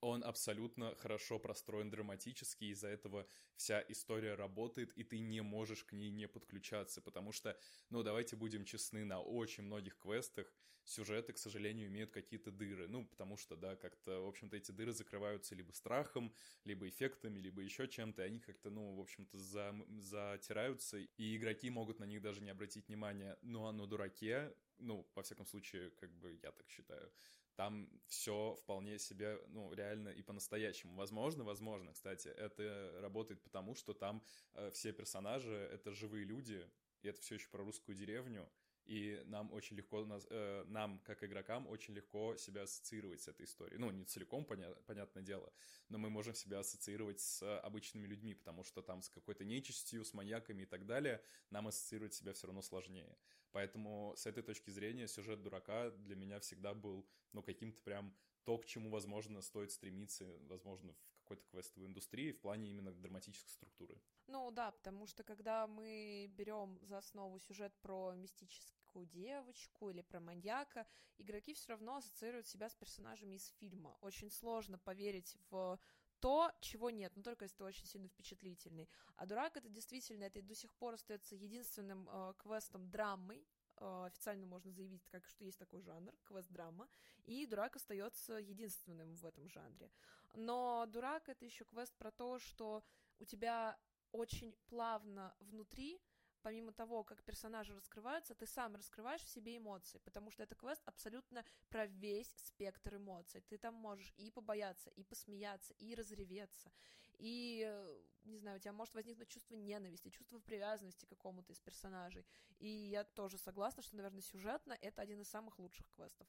Он 0.02 0.24
абсолютно 0.24 0.96
хорошо 0.96 1.38
простроен 1.40 1.92
драматически, 1.92 2.66
из-за 2.66 2.88
этого 2.88 3.28
вся 3.56 3.84
история 3.88 4.34
работает, 4.34 4.92
и 4.94 5.04
ты 5.04 5.20
не 5.20 5.42
можешь 5.42 5.84
к 5.84 5.94
ней 5.94 6.10
не 6.10 6.28
подключаться, 6.28 7.02
потому 7.02 7.32
что, 7.32 7.58
ну, 7.92 8.02
давайте 8.02 8.36
будем 8.36 8.66
честны, 8.66 9.06
на 9.06 9.22
очень 9.22 9.64
многих 9.64 9.98
квестах 10.00 10.52
сюжеты, 10.84 11.34
к 11.34 11.38
сожалению, 11.38 11.88
имеют 11.88 12.12
какие-то 12.12 12.52
дыры. 12.52 12.88
Ну, 12.88 13.06
потому 13.06 13.38
что, 13.38 13.56
да, 13.56 13.76
как-то, 13.76 14.22
в 14.22 14.28
общем-то, 14.28 14.58
эти 14.58 14.72
дыры 14.72 14.92
закрываются 14.94 15.56
либо 15.56 15.72
страхом, 15.72 16.34
либо 16.66 16.88
эффектами, 16.88 17.40
либо 17.40 17.62
еще 17.62 17.88
чем-то, 17.88 18.24
и 18.24 18.26
они 18.26 18.40
как-то, 18.40 18.70
ну, 18.70 18.96
в 18.96 19.00
общем-то, 19.00 19.38
за... 19.38 19.76
затираются, 20.00 20.98
и 20.98 21.38
игроки 21.38 21.70
могут 21.70 22.00
на 22.00 22.06
них 22.06 22.22
даже 22.22 22.42
не 22.42 22.50
обратить 22.50 22.88
внимания. 22.88 23.38
Ну, 23.42 23.68
а 23.68 23.72
на 23.72 23.88
дураке, 23.88 24.54
ну, 24.80 25.08
во 25.16 25.24
всяком 25.24 25.46
случае, 25.46 25.92
как 25.92 26.12
бы 26.18 26.40
я 26.42 26.52
так 26.52 26.68
считаю, 26.70 27.12
там 27.56 27.90
все 28.08 28.56
вполне 28.56 29.00
себе, 29.00 29.40
ну, 29.50 29.74
реально 29.74 30.10
и 30.10 30.22
по-настоящему. 30.22 30.96
Возможно, 30.96 31.44
возможно, 31.44 31.94
кстати, 31.94 32.28
это 32.28 33.00
работает 33.02 33.42
потому, 33.44 33.76
что 33.76 33.94
там 33.94 34.24
э, 34.54 34.72
все 34.72 34.92
персонажи— 34.92 35.54
это 35.74 35.92
живые 35.92 36.26
люди, 36.26 36.70
и 37.02 37.08
это 37.08 37.20
все 37.22 37.36
еще 37.36 37.50
про 37.50 37.64
русскую 37.64 37.96
деревню, 37.96 38.50
и 38.86 39.22
нам 39.26 39.52
очень 39.54 39.76
легко, 39.78 40.06
э, 40.30 40.64
нам, 40.68 41.00
как 41.00 41.24
игрокам, 41.24 41.68
очень 41.68 41.94
легко 41.94 42.36
себя 42.38 42.64
ассоциировать 42.64 43.22
с 43.22 43.28
этой 43.28 43.46
историей. 43.46 43.80
Ну, 43.80 43.92
не 43.92 44.06
целиком, 44.06 44.44
поня- 44.44 44.76
понятное 44.86 45.24
дело, 45.24 45.52
но 45.90 45.98
мы 45.98 46.10
можем 46.10 46.34
себя 46.34 46.60
ассоциировать 46.60 47.20
с 47.20 47.60
обычными 47.60 48.08
людьми, 48.08 48.34
потому 48.34 48.64
что 48.64 48.82
там 48.82 49.02
с 49.02 49.10
какой-то 49.10 49.46
нечистью, 49.46 50.04
с 50.04 50.14
маньяками 50.14 50.64
и 50.64 50.66
так 50.66 50.86
далее, 50.86 51.24
нам 51.50 51.68
ассоциировать 51.68 52.14
себя 52.14 52.34
все 52.34 52.48
равно 52.48 52.62
сложнее. 52.62 53.16
Поэтому 53.52 54.14
с 54.16 54.26
этой 54.26 54.44
точки 54.44 54.70
зрения 54.70 55.08
сюжет 55.08 55.42
дурака 55.42 55.92
для 55.92 56.16
меня 56.16 56.40
всегда 56.40 56.74
был, 56.74 57.06
ну, 57.34 57.44
каким-то 57.44 57.82
прям 57.82 58.16
то, 58.44 58.58
к 58.58 58.66
чему, 58.66 58.90
возможно, 58.90 59.42
стоит 59.42 59.72
стремиться, 59.72 60.26
возможно, 60.48 60.94
в 60.94 61.24
какой-то 61.24 61.44
квестовой 61.52 61.88
индустрии 61.88 62.32
в 62.32 62.40
плане 62.40 62.70
именно 62.70 62.92
драматической 62.92 63.52
структуры. 63.52 64.02
Ну 64.28 64.52
да, 64.52 64.72
потому 64.72 65.06
что 65.06 65.24
когда 65.24 65.68
мы 65.68 66.28
берем 66.36 66.80
за 66.82 66.98
основу 66.98 67.40
сюжет 67.40 67.74
про 67.82 68.14
мистическую 68.16 69.06
девочку 69.06 69.90
или 69.90 70.02
про 70.02 70.20
маньяка, 70.20 70.88
игроки 71.18 71.54
все 71.54 71.70
равно 71.70 71.98
ассоциируют 71.98 72.48
себя 72.48 72.70
с 72.70 72.76
персонажами 72.76 73.36
из 73.36 73.48
фильма. 73.60 73.98
Очень 74.02 74.32
сложно 74.32 74.78
поверить 74.78 75.38
в 75.50 75.80
то, 76.22 76.52
чего 76.60 76.90
нет, 76.90 77.12
но 77.16 77.24
только 77.24 77.46
если 77.46 77.58
ты 77.58 77.64
очень 77.64 77.86
сильно 77.86 78.08
впечатлительный. 78.08 78.88
А 79.16 79.26
дурак 79.26 79.58
это 79.58 79.70
действительно, 79.70 80.24
это 80.24 80.42
до 80.42 80.56
сих 80.56 80.74
пор 80.76 80.94
остается 80.94 81.36
единственным 81.36 82.08
э, 82.10 82.34
квестом 82.38 82.90
драмой, 82.90 83.46
э, 83.78 84.04
официально 84.06 84.46
можно 84.46 84.72
заявить, 84.72 85.08
как 85.10 85.28
что 85.28 85.44
есть 85.44 85.58
такой 85.58 85.82
жанр, 85.82 86.14
квест-драма, 86.24 86.88
и 87.26 87.46
дурак 87.48 87.76
остается 87.76 88.34
единственным 88.36 89.16
в 89.16 89.26
этом 89.26 89.50
жанре. 89.50 89.92
Но 90.36 90.86
дурак 90.88 91.28
это 91.28 91.44
еще 91.44 91.66
квест 91.66 91.94
про 91.98 92.12
то, 92.12 92.40
что 92.40 92.84
у 93.20 93.26
тебя 93.26 93.78
очень 94.12 94.54
плавно 94.68 95.36
внутри 95.40 96.00
помимо 96.42 96.72
того, 96.72 97.04
как 97.04 97.24
персонажи 97.24 97.74
раскрываются, 97.74 98.36
ты 98.36 98.46
сам 98.46 98.76
раскрываешь 98.76 99.24
в 99.24 99.30
себе 99.30 99.58
эмоции, 99.58 100.00
потому 100.00 100.32
что 100.32 100.44
это 100.44 100.56
квест 100.56 100.82
абсолютно 100.86 101.46
про 101.70 101.86
весь 101.86 102.34
спектр 102.38 102.96
эмоций. 102.96 103.42
Ты 103.42 103.58
там 103.58 103.76
можешь 103.76 104.14
и 104.18 104.32
побояться, 104.32 104.90
и 104.92 105.04
посмеяться, 105.04 105.74
и 105.76 105.96
разреветься, 105.96 106.72
и, 107.18 108.00
не 108.24 108.38
знаю, 108.38 108.58
у 108.58 108.60
тебя 108.60 108.74
может 108.74 108.96
возникнуть 108.96 109.30
чувство 109.30 109.54
ненависти, 109.56 110.10
чувство 110.10 110.40
привязанности 110.40 111.06
к 111.06 111.10
какому-то 111.10 111.54
из 111.54 111.60
персонажей. 111.60 112.26
И 112.58 112.68
я 112.68 113.04
тоже 113.04 113.38
согласна, 113.38 113.84
что, 113.84 113.96
наверное, 113.96 114.22
сюжетно 114.22 114.78
это 114.82 115.02
один 115.02 115.22
из 115.22 115.30
самых 115.30 115.60
лучших 115.60 115.88
квестов. 115.92 116.28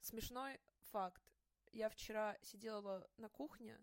Смешной 0.00 0.60
факт. 0.90 1.22
Я 1.70 1.88
вчера 1.88 2.36
сидела 2.42 3.08
на 3.16 3.28
кухне 3.28 3.78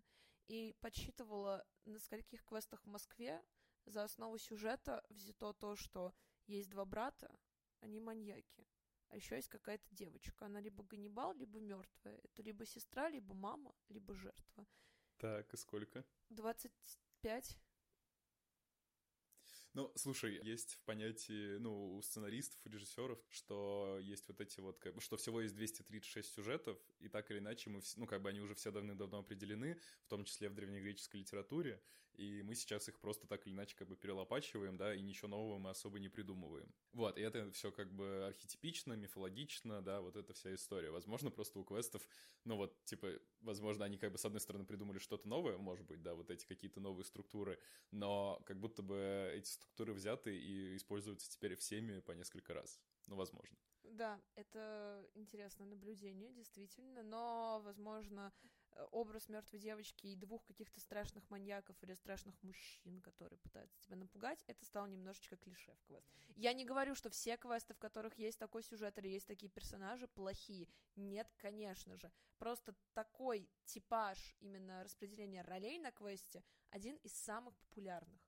и 0.47 0.75
подсчитывала, 0.81 1.65
на 1.85 1.99
скольких 1.99 2.43
квестах 2.43 2.83
в 2.83 2.87
Москве 2.87 3.41
за 3.85 4.03
основу 4.03 4.37
сюжета 4.37 5.03
взято 5.09 5.53
то, 5.53 5.75
что 5.75 6.13
есть 6.47 6.69
два 6.69 6.85
брата, 6.85 7.29
они 7.79 7.99
маньяки. 7.99 8.67
А 9.09 9.17
еще 9.17 9.35
есть 9.35 9.49
какая-то 9.49 9.85
девочка. 9.91 10.45
Она 10.45 10.61
либо 10.61 10.83
Ганнибал, 10.83 11.33
либо 11.33 11.59
мертвая. 11.59 12.19
Это 12.23 12.41
либо 12.43 12.65
сестра, 12.65 13.09
либо 13.09 13.33
мама, 13.33 13.75
либо 13.89 14.13
жертва. 14.13 14.65
Так, 15.17 15.53
и 15.53 15.57
сколько? 15.57 16.05
25. 16.29 17.57
Ну, 19.73 19.91
слушай, 19.95 20.39
есть 20.43 20.73
в 20.73 20.81
понятии, 20.83 21.57
ну, 21.57 21.95
у 21.95 22.01
сценаристов, 22.01 22.59
у 22.65 22.69
режиссеров, 22.69 23.19
что 23.29 23.99
есть 24.01 24.27
вот 24.27 24.41
эти 24.41 24.59
вот, 24.59 24.79
как 24.79 24.95
бы, 24.95 25.01
что 25.01 25.15
всего 25.15 25.41
есть 25.41 25.55
236 25.55 26.33
сюжетов, 26.33 26.77
и 26.99 27.07
так 27.07 27.31
или 27.31 27.39
иначе 27.39 27.69
мы, 27.69 27.81
ну, 27.95 28.05
как 28.05 28.21
бы 28.21 28.29
они 28.29 28.41
уже 28.41 28.53
все 28.55 28.71
давным-давно 28.71 29.19
определены, 29.19 29.79
в 30.03 30.07
том 30.07 30.25
числе 30.25 30.49
в 30.49 30.55
древнегреческой 30.55 31.21
литературе, 31.21 31.81
и 32.15 32.41
мы 32.43 32.55
сейчас 32.55 32.87
их 32.89 32.99
просто 32.99 33.27
так 33.27 33.45
или 33.45 33.53
иначе 33.53 33.75
как 33.75 33.87
бы 33.87 33.95
перелопачиваем, 33.95 34.77
да, 34.77 34.93
и 34.93 35.01
ничего 35.01 35.27
нового 35.27 35.57
мы 35.57 35.69
особо 35.69 35.99
не 35.99 36.09
придумываем. 36.09 36.73
Вот, 36.93 37.17
и 37.17 37.21
это 37.21 37.51
все 37.51 37.71
как 37.71 37.91
бы 37.93 38.25
архетипично, 38.27 38.93
мифологично, 38.93 39.81
да, 39.81 40.01
вот 40.01 40.15
эта 40.15 40.33
вся 40.33 40.53
история. 40.53 40.91
Возможно, 40.91 41.31
просто 41.31 41.59
у 41.59 41.63
квестов, 41.63 42.07
ну 42.45 42.57
вот, 42.57 42.83
типа, 42.85 43.19
возможно, 43.41 43.85
они 43.85 43.97
как 43.97 44.11
бы 44.11 44.17
с 44.17 44.25
одной 44.25 44.41
стороны 44.41 44.65
придумали 44.65 44.99
что-то 44.99 45.27
новое, 45.27 45.57
может 45.57 45.85
быть, 45.85 46.01
да, 46.01 46.13
вот 46.13 46.29
эти 46.29 46.45
какие-то 46.45 46.79
новые 46.79 47.05
структуры, 47.05 47.59
но 47.91 48.41
как 48.45 48.59
будто 48.59 48.81
бы 48.81 49.31
эти 49.33 49.49
структуры 49.49 49.93
взяты 49.93 50.37
и 50.37 50.75
используются 50.75 51.29
теперь 51.29 51.55
всеми 51.55 51.99
по 51.99 52.11
несколько 52.11 52.53
раз. 52.53 52.79
Ну, 53.07 53.15
возможно. 53.15 53.57
Да, 53.83 54.21
это 54.35 55.05
интересное 55.15 55.65
наблюдение, 55.67 56.31
действительно, 56.31 57.03
но, 57.03 57.61
возможно, 57.63 58.31
образ 58.91 59.29
мертвой 59.29 59.59
девочки 59.59 60.07
и 60.07 60.15
двух 60.15 60.43
каких-то 60.43 60.79
страшных 60.79 61.29
маньяков 61.29 61.75
или 61.81 61.93
страшных 61.93 62.35
мужчин, 62.43 63.01
которые 63.01 63.39
пытаются 63.39 63.79
тебя 63.81 63.97
напугать, 63.97 64.43
это 64.47 64.63
стало 64.65 64.87
немножечко 64.87 65.37
клише 65.37 65.73
в 65.75 65.87
квест. 65.87 66.09
Я 66.35 66.53
не 66.53 66.65
говорю, 66.65 66.95
что 66.95 67.09
все 67.09 67.37
квесты, 67.37 67.73
в 67.73 67.79
которых 67.79 68.17
есть 68.17 68.39
такой 68.39 68.63
сюжет 68.63 68.97
или 68.97 69.07
есть 69.07 69.27
такие 69.27 69.49
персонажи, 69.49 70.07
плохие. 70.07 70.67
Нет, 70.95 71.27
конечно 71.37 71.97
же. 71.97 72.11
Просто 72.37 72.75
такой 72.93 73.49
типаж 73.65 74.35
именно 74.39 74.83
распределения 74.83 75.41
ролей 75.41 75.79
на 75.79 75.91
квесте 75.91 76.43
один 76.69 76.95
из 76.97 77.13
самых 77.13 77.55
популярных. 77.57 78.20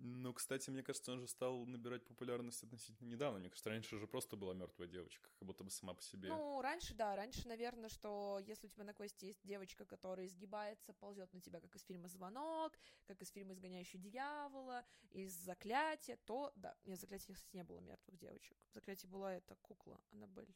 Ну, 0.00 0.32
кстати, 0.32 0.70
мне 0.70 0.84
кажется, 0.84 1.12
он 1.12 1.20
же 1.20 1.26
стал 1.26 1.66
набирать 1.66 2.06
популярность 2.06 2.62
относительно 2.62 3.08
недавно. 3.08 3.40
Мне 3.40 3.50
кажется, 3.50 3.68
раньше 3.68 3.98
же 3.98 4.06
просто 4.06 4.36
была 4.36 4.54
мертвая 4.54 4.86
девочка, 4.86 5.28
как 5.38 5.46
будто 5.46 5.64
бы 5.64 5.70
сама 5.70 5.94
по 5.94 6.02
себе. 6.02 6.28
Ну, 6.28 6.60
раньше, 6.62 6.94
да, 6.94 7.16
раньше, 7.16 7.48
наверное, 7.48 7.88
что 7.88 8.38
если 8.46 8.68
у 8.68 8.70
тебя 8.70 8.84
на 8.84 8.94
квесте 8.94 9.26
есть 9.26 9.44
девочка, 9.44 9.84
которая 9.84 10.26
изгибается, 10.26 10.92
ползет 10.94 11.32
на 11.32 11.40
тебя, 11.40 11.60
как 11.60 11.74
из 11.74 11.82
фильма 11.82 12.06
«Звонок», 12.06 12.78
как 13.06 13.20
из 13.22 13.30
фильма 13.30 13.54
«Изгоняющий 13.54 13.98
дьявола», 13.98 14.84
из 15.10 15.32
«Заклятия», 15.34 16.16
то, 16.26 16.52
да, 16.54 16.76
нет, 16.84 16.98
в 16.98 17.00
«Заклятии», 17.00 17.32
кстати, 17.32 17.56
не 17.56 17.64
было 17.64 17.80
мертвых 17.80 18.16
девочек. 18.18 18.56
В 18.70 18.74
«Заклятии» 18.74 19.08
была 19.08 19.34
эта 19.34 19.56
кукла, 19.56 20.00
Аннабель. 20.12 20.54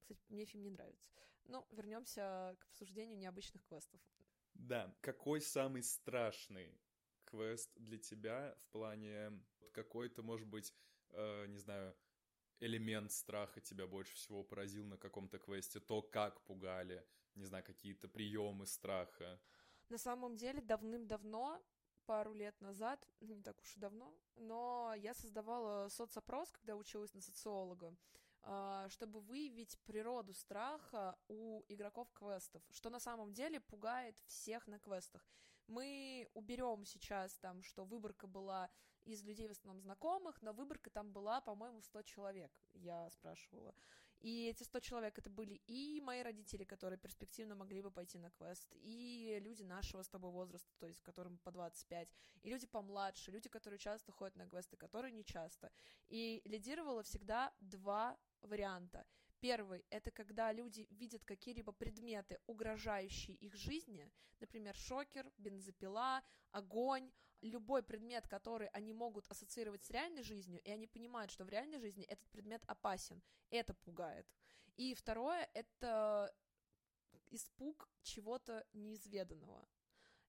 Кстати, 0.00 0.24
мне 0.30 0.46
фильм 0.46 0.64
не 0.64 0.70
нравится. 0.70 1.12
Ну, 1.44 1.64
вернемся 1.70 2.56
к 2.58 2.64
обсуждению 2.64 3.18
необычных 3.18 3.64
квестов. 3.64 4.00
Да, 4.54 4.92
какой 5.00 5.40
самый 5.40 5.84
страшный 5.84 6.76
квест 7.30 7.70
для 7.76 7.98
тебя 7.98 8.54
в 8.60 8.72
плане 8.72 9.32
какой-то, 9.72 10.22
может 10.22 10.46
быть, 10.46 10.74
э, 11.10 11.46
не 11.46 11.58
знаю, 11.58 11.94
элемент 12.60 13.10
страха 13.12 13.60
тебя 13.60 13.86
больше 13.86 14.14
всего 14.14 14.42
поразил 14.44 14.84
на 14.84 14.96
каком-то 14.96 15.38
квесте, 15.38 15.80
то, 15.80 16.02
как 16.02 16.40
пугали, 16.42 17.04
не 17.34 17.44
знаю, 17.44 17.64
какие-то 17.64 18.08
приемы 18.08 18.66
страха. 18.66 19.40
На 19.88 19.98
самом 19.98 20.36
деле, 20.36 20.60
давным-давно, 20.60 21.62
пару 22.06 22.34
лет 22.34 22.60
назад, 22.60 23.08
не 23.20 23.42
так 23.42 23.60
уж 23.60 23.76
и 23.76 23.80
давно, 23.80 24.14
но 24.36 24.94
я 24.96 25.14
создавала 25.14 25.88
соцопрос, 25.88 26.50
когда 26.50 26.76
училась 26.76 27.14
на 27.14 27.20
социолога, 27.20 27.96
а, 28.42 28.88
чтобы 28.88 29.20
выявить 29.20 29.78
природу 29.84 30.34
страха 30.34 31.16
у 31.28 31.62
игроков 31.68 32.10
квестов, 32.12 32.62
что 32.70 32.90
на 32.90 33.00
самом 33.00 33.32
деле 33.32 33.60
пугает 33.60 34.18
всех 34.26 34.66
на 34.66 34.78
квестах. 34.78 35.26
Мы 35.70 36.28
уберем 36.34 36.84
сейчас 36.84 37.38
там, 37.38 37.62
что 37.62 37.84
выборка 37.84 38.26
была 38.26 38.68
из 39.04 39.22
людей 39.22 39.46
в 39.46 39.52
основном 39.52 39.80
знакомых, 39.80 40.42
но 40.42 40.52
выборка 40.52 40.90
там 40.90 41.12
была, 41.12 41.40
по-моему, 41.40 41.80
100 41.80 42.02
человек, 42.02 42.50
я 42.74 43.08
спрашивала. 43.10 43.72
И 44.18 44.48
эти 44.48 44.64
100 44.64 44.80
человек 44.80 45.16
это 45.16 45.30
были 45.30 45.62
и 45.68 46.00
мои 46.00 46.22
родители, 46.22 46.64
которые 46.64 46.98
перспективно 46.98 47.54
могли 47.54 47.82
бы 47.82 47.92
пойти 47.92 48.18
на 48.18 48.30
квест, 48.30 48.66
и 48.82 49.38
люди 49.40 49.62
нашего 49.62 50.02
с 50.02 50.08
тобой 50.08 50.32
возраста, 50.32 50.74
то 50.80 50.88
есть 50.88 51.00
которым 51.02 51.38
по 51.38 51.52
25, 51.52 52.08
и 52.42 52.50
люди 52.50 52.66
помладше, 52.66 53.30
люди, 53.30 53.48
которые 53.48 53.78
часто 53.78 54.10
ходят 54.10 54.34
на 54.34 54.48
квесты, 54.48 54.76
которые 54.76 55.12
не 55.12 55.24
часто. 55.24 55.70
И 56.08 56.42
лидировало 56.46 57.04
всегда 57.04 57.54
два 57.60 58.18
варианта. 58.42 59.06
Первый— 59.40 59.86
это 59.90 60.10
когда 60.10 60.52
люди 60.52 60.86
видят 60.90 61.24
какие-либо 61.24 61.72
предметы, 61.72 62.38
угрожающие 62.46 63.36
их 63.36 63.54
жизни, 63.54 64.10
например, 64.38 64.74
шокер, 64.76 65.32
бензопила, 65.38 66.22
огонь, 66.50 67.10
любой 67.40 67.82
предмет, 67.82 68.28
который 68.28 68.68
они 68.68 68.92
могут 68.92 69.26
ассоциировать 69.30 69.82
с 69.82 69.90
реальной 69.90 70.22
жизнью, 70.22 70.60
и 70.62 70.70
они 70.70 70.86
понимают, 70.86 71.30
что 71.30 71.44
в 71.44 71.48
реальной 71.48 71.78
жизни 71.78 72.04
этот 72.04 72.28
предмет 72.28 72.62
опасен. 72.66 73.22
Это 73.48 73.72
пугает. 73.72 74.26
И 74.76 74.94
второе— 74.94 75.48
это 75.54 76.34
испуг 77.30 77.88
чего-то 78.02 78.66
неизведанного. 78.74 79.66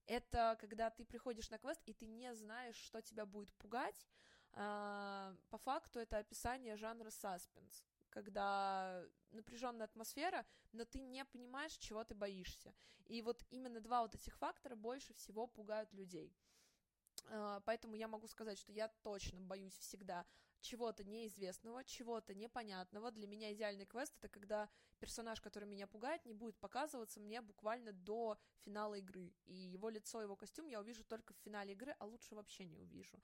Это 0.06 0.58
когда 0.60 0.90
ты 0.90 1.04
приходишь 1.04 1.50
на 1.50 1.58
квест, 1.58 1.82
и 1.86 1.94
ты 1.94 2.06
не 2.06 2.34
знаешь, 2.34 2.78
что 2.78 3.02
тебя 3.02 3.26
будет 3.26 3.54
пугать. 3.56 4.08
А, 4.54 5.36
по 5.50 5.58
факту 5.58 6.00
это 6.00 6.18
описание 6.18 6.78
жанра 6.78 7.10
саспенс 7.10 7.86
когда 8.12 9.04
напряженная 9.32 9.86
атмосфера, 9.86 10.46
но 10.72 10.86
ты 10.86 11.00
не 11.00 11.26
понимаешь, 11.26 11.78
чего 11.78 12.04
ты 12.04 12.14
боишься. 12.14 12.74
И 13.08 13.22
вот 13.22 13.44
именно 13.50 13.82
два 13.82 14.04
вот 14.04 14.16
этих 14.16 14.38
фактора 14.38 14.76
больше 14.76 15.14
всего 15.14 15.48
пугают 15.48 15.92
людей. 15.94 16.34
А, 17.30 17.62
поэтому 17.62 17.96
я 17.96 18.08
могу 18.08 18.28
сказать, 18.28 18.58
что 18.58 18.72
я 18.72 18.88
точно 19.02 19.42
боюсь 19.42 19.78
всегда 19.78 20.26
чего-то 20.62 21.04
неизвестного, 21.04 21.84
чего-то 21.84 22.34
непонятного. 22.34 23.12
Для 23.12 23.28
меня 23.28 23.52
идеальный 23.54 23.86
квест 23.86 24.14
это 24.20 24.30
когда 24.30 24.70
персонаж, 25.00 25.42
который 25.42 25.68
меня 25.68 25.88
пугает, 25.88 26.26
не 26.26 26.34
будет 26.34 26.56
показываться 26.58 27.20
мне 27.20 27.42
буквально 27.42 27.92
до 27.92 28.38
финала 28.64 28.96
игры. 28.96 29.34
И 29.46 29.54
его 29.54 29.90
лицо, 29.90 30.22
его 30.22 30.36
костюм 30.36 30.68
я 30.68 30.80
увижу 30.80 31.04
только 31.04 31.34
в 31.34 31.38
финале 31.38 31.74
игры, 31.74 31.96
а 32.00 32.06
лучше 32.06 32.36
вообще 32.36 32.66
не 32.66 32.78
увижу. 32.78 33.20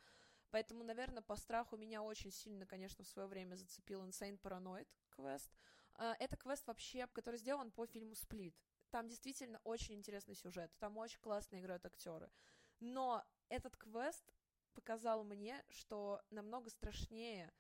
Поэтому, 0.52 0.84
наверное, 0.84 1.22
по 1.22 1.36
страху 1.36 1.78
меня 1.78 2.02
очень 2.02 2.32
сильно, 2.32 2.66
конечно, 2.66 3.04
в 3.04 3.08
свое 3.08 3.28
время 3.28 3.56
зацепил 3.56 4.06
Insane 4.06 4.40
Paranoid 4.40 4.88
квест. 5.10 5.52
А, 5.96 6.16
это 6.20 6.38
квест 6.38 6.66
вообще, 6.68 7.08
который 7.08 7.40
сделан 7.40 7.72
по 7.72 7.86
фильму 7.86 8.16
«Сплит». 8.16 8.56
Там 8.90 9.08
действительно 9.08 9.60
очень 9.64 9.96
интересный 9.96 10.36
сюжет, 10.36 10.72
там 10.80 10.98
очень 10.98 11.20
классно 11.20 11.60
играют 11.60 11.86
актеры. 11.86 12.32
Но 12.80 13.26
этот 13.50 13.76
квест 13.76 14.34
показал 14.74 15.24
мне, 15.24 15.64
что 15.70 16.22
намного 16.30 16.70
страшнее 16.70 17.52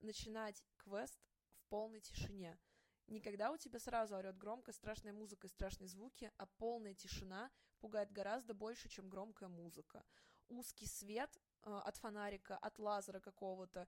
начинать 0.00 0.62
квест 0.76 1.18
в 1.54 1.64
полной 1.68 2.00
тишине. 2.00 2.58
Не 3.06 3.20
когда 3.20 3.50
у 3.50 3.56
тебя 3.56 3.78
сразу 3.78 4.16
орет 4.16 4.36
громко 4.36 4.72
страшная 4.72 5.14
музыка 5.14 5.46
и 5.46 5.50
страшные 5.50 5.88
звуки, 5.88 6.30
а 6.36 6.44
полная 6.44 6.94
тишина 6.94 7.50
пугает 7.80 8.12
гораздо 8.12 8.52
больше, 8.52 8.88
чем 8.88 9.08
громкая 9.08 9.48
музыка. 9.48 10.04
Узкий 10.48 10.86
свет 10.86 11.38
от 11.76 11.96
фонарика, 11.96 12.56
от 12.56 12.78
лазера 12.78 13.20
какого-то 13.20 13.86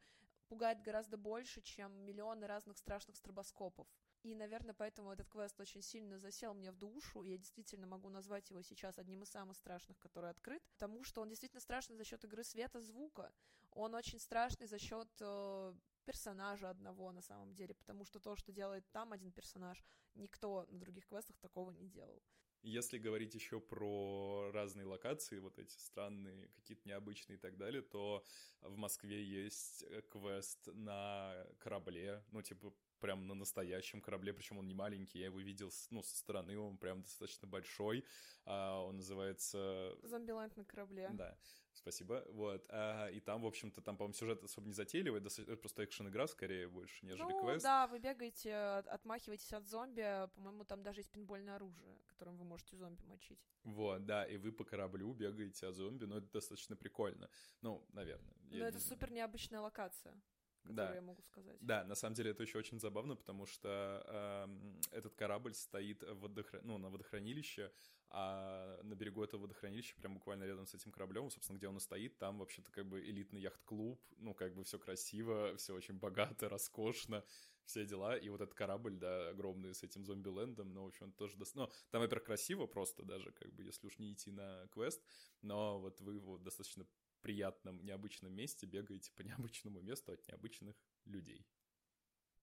пугает 0.48 0.82
гораздо 0.82 1.16
больше, 1.16 1.62
чем 1.62 1.92
миллионы 2.04 2.46
разных 2.46 2.76
страшных 2.76 3.16
стробоскопов. 3.16 3.86
И, 4.22 4.34
наверное, 4.34 4.74
поэтому 4.74 5.12
этот 5.12 5.28
квест 5.28 5.58
очень 5.60 5.80
сильно 5.80 6.18
засел 6.18 6.54
мне 6.54 6.72
в 6.72 6.76
душу, 6.76 7.22
и 7.22 7.30
я 7.30 7.38
действительно 7.38 7.86
могу 7.86 8.08
назвать 8.10 8.50
его 8.50 8.60
сейчас 8.60 8.98
одним 8.98 9.22
из 9.22 9.30
самых 9.30 9.56
страшных, 9.56 9.98
который 9.98 10.28
открыт, 10.28 10.62
потому 10.72 11.04
что 11.04 11.22
он 11.22 11.28
действительно 11.28 11.60
страшный 11.60 11.96
за 11.96 12.04
счет 12.04 12.24
игры 12.24 12.44
света, 12.44 12.82
звука. 12.82 13.32
Он 13.70 13.94
очень 13.94 14.18
страшный 14.18 14.66
за 14.66 14.78
счет 14.78 15.08
э, 15.20 15.74
персонажа 16.04 16.68
одного 16.68 17.12
на 17.12 17.22
самом 17.22 17.54
деле, 17.54 17.74
потому 17.74 18.04
что 18.04 18.18
то, 18.18 18.34
что 18.36 18.52
делает 18.52 18.84
там 18.90 19.12
один 19.12 19.30
персонаж, 19.30 19.82
никто 20.14 20.66
на 20.68 20.80
других 20.80 21.06
квестах 21.06 21.38
такого 21.38 21.70
не 21.70 21.88
делал. 21.88 22.20
Если 22.62 22.98
говорить 22.98 23.34
еще 23.34 23.58
про 23.58 24.50
разные 24.52 24.86
локации, 24.86 25.38
вот 25.38 25.58
эти 25.58 25.76
странные, 25.78 26.48
какие-то 26.56 26.86
необычные 26.86 27.36
и 27.36 27.40
так 27.40 27.56
далее, 27.56 27.80
то 27.80 28.24
в 28.60 28.76
Москве 28.76 29.24
есть 29.24 29.82
э, 29.88 30.02
квест 30.02 30.68
на 30.74 31.46
корабле, 31.58 32.22
ну, 32.32 32.42
типа, 32.42 32.72
прям 33.00 33.26
на 33.26 33.34
настоящем 33.34 34.00
корабле, 34.00 34.32
причем 34.32 34.58
он 34.58 34.66
не 34.66 34.74
маленький, 34.74 35.18
я 35.18 35.26
его 35.26 35.40
видел, 35.40 35.70
ну, 35.90 36.02
со 36.02 36.16
стороны, 36.16 36.56
он 36.58 36.76
прям 36.76 37.02
достаточно 37.02 37.48
большой, 37.48 38.04
а, 38.44 38.80
он 38.84 38.96
называется... 38.96 39.96
Зомбиланд 40.02 40.56
на 40.56 40.64
корабле. 40.64 41.10
Да, 41.12 41.36
спасибо, 41.72 42.24
вот, 42.28 42.66
а, 42.68 43.08
и 43.08 43.20
там, 43.20 43.42
в 43.42 43.46
общем-то, 43.46 43.80
там, 43.80 43.96
по-моему, 43.96 44.14
сюжет 44.14 44.44
особо 44.44 44.66
не 44.66 44.72
затейливый, 44.72 45.20
это 45.20 45.56
просто 45.56 45.84
экшен-игра 45.84 46.26
скорее 46.26 46.68
больше, 46.68 47.04
нежели 47.06 47.22
ну, 47.22 47.42
квест. 47.42 47.64
да, 47.64 47.86
вы 47.86 47.98
бегаете, 47.98 48.54
отмахиваетесь 48.54 49.52
от 49.52 49.66
зомби, 49.66 50.28
по-моему, 50.34 50.64
там 50.64 50.82
даже 50.82 51.00
есть 51.00 51.10
пинбольное 51.10 51.56
оружие, 51.56 51.98
которым 52.06 52.36
вы 52.36 52.44
можете 52.44 52.76
зомби 52.76 53.02
мочить. 53.04 53.40
Вот, 53.64 54.04
да, 54.04 54.24
и 54.24 54.36
вы 54.36 54.52
по 54.52 54.64
кораблю 54.64 55.12
бегаете 55.14 55.66
от 55.66 55.74
зомби, 55.74 56.04
но 56.04 56.18
это 56.18 56.30
достаточно 56.32 56.76
прикольно, 56.76 57.28
ну, 57.62 57.84
наверное. 57.92 58.34
Но 58.50 58.64
это 58.64 58.78
супер 58.78 59.10
необычная 59.10 59.60
локация 59.60 60.14
да. 60.64 60.94
я 60.94 61.02
могу 61.02 61.22
сказать. 61.22 61.56
Да, 61.60 61.84
на 61.84 61.94
самом 61.94 62.14
деле 62.14 62.30
это 62.30 62.42
еще 62.42 62.58
очень 62.58 62.78
забавно, 62.78 63.16
потому 63.16 63.46
что 63.46 64.02
э, 64.06 64.96
этот 64.96 65.14
корабль 65.14 65.54
стоит 65.54 66.02
в 66.02 66.20
водохр... 66.20 66.60
ну, 66.62 66.78
на 66.78 66.90
водохранилище, 66.90 67.72
а 68.10 68.80
на 68.82 68.94
берегу 68.94 69.22
этого 69.22 69.42
водохранилища, 69.42 69.94
прям 69.96 70.14
буквально 70.14 70.44
рядом 70.44 70.66
с 70.66 70.74
этим 70.74 70.90
кораблем, 70.90 71.30
собственно, 71.30 71.58
где 71.58 71.68
он 71.68 71.76
и 71.76 71.80
стоит, 71.80 72.18
там 72.18 72.38
вообще-то 72.38 72.70
как 72.72 72.86
бы 72.86 73.00
элитный 73.00 73.40
яхт-клуб, 73.40 74.00
ну, 74.18 74.34
как 74.34 74.54
бы 74.54 74.64
все 74.64 74.78
красиво, 74.78 75.56
все 75.56 75.74
очень 75.74 75.98
богато, 75.98 76.48
роскошно, 76.48 77.24
все 77.64 77.86
дела, 77.86 78.16
и 78.16 78.28
вот 78.28 78.40
этот 78.40 78.54
корабль, 78.54 78.96
да, 78.96 79.28
огромный 79.28 79.74
с 79.74 79.84
этим 79.84 80.04
зомби-лендом, 80.04 80.74
ну, 80.74 80.84
в 80.84 80.88
общем, 80.88 81.12
тоже... 81.12 81.36
До... 81.36 81.44
Ну, 81.54 81.70
там, 81.90 82.00
во-первых, 82.00 82.26
красиво 82.26 82.66
просто 82.66 83.04
даже, 83.04 83.30
как 83.30 83.52
бы, 83.52 83.62
если 83.62 83.86
уж 83.86 83.98
не 83.98 84.12
идти 84.12 84.32
на 84.32 84.66
квест, 84.72 85.00
но 85.42 85.78
вот 85.78 86.00
вы 86.00 86.14
его 86.14 86.36
достаточно 86.38 86.84
приятном, 87.20 87.84
необычном 87.84 88.32
месте 88.32 88.66
бегаете 88.66 89.12
по 89.12 89.22
необычному 89.22 89.80
месту 89.80 90.12
от 90.12 90.26
необычных 90.28 90.76
людей. 91.04 91.46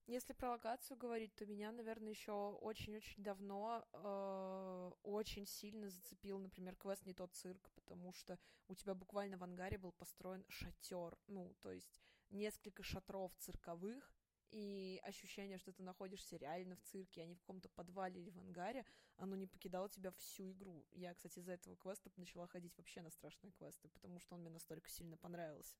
Если 0.07 0.31
про 0.31 0.51
локацию 0.51 0.95
говорить, 0.95 1.35
то 1.35 1.45
меня, 1.45 1.73
наверное, 1.73 2.11
еще 2.11 2.31
очень-очень 2.31 3.23
давно 3.23 3.85
э, 3.91 4.91
очень 5.03 5.45
сильно 5.45 5.89
зацепил, 5.89 6.39
например, 6.39 6.77
квест 6.77 7.05
«Не 7.05 7.13
тот 7.13 7.35
цирк», 7.35 7.69
потому 7.75 8.13
что 8.13 8.39
у 8.69 8.75
тебя 8.75 8.95
буквально 8.95 9.37
в 9.37 9.43
ангаре 9.43 9.77
был 9.77 9.91
построен 9.91 10.45
шатер, 10.47 11.17
ну, 11.27 11.53
то 11.59 11.73
есть 11.73 12.01
несколько 12.29 12.83
шатров 12.83 13.35
цирковых, 13.35 14.16
и 14.51 14.99
ощущение, 15.03 15.57
что 15.57 15.73
ты 15.73 15.83
находишься 15.83 16.37
реально 16.37 16.75
в 16.75 16.81
цирке, 16.81 17.21
а 17.21 17.25
не 17.25 17.35
в 17.35 17.39
каком-то 17.39 17.69
подвале 17.69 18.21
или 18.21 18.29
в 18.29 18.39
ангаре, 18.39 18.85
оно 19.17 19.35
не 19.35 19.47
покидало 19.47 19.89
тебя 19.89 20.11
всю 20.11 20.51
игру. 20.51 20.85
Я, 20.91 21.13
кстати, 21.13 21.39
из-за 21.39 21.53
этого 21.53 21.75
квеста 21.75 22.09
начала 22.15 22.47
ходить 22.47 22.77
вообще 22.77 23.01
на 23.01 23.09
страшные 23.09 23.51
квесты, 23.51 23.89
потому 23.89 24.19
что 24.19 24.35
он 24.35 24.41
мне 24.41 24.49
настолько 24.49 24.89
сильно 24.89 25.17
понравился. 25.17 25.75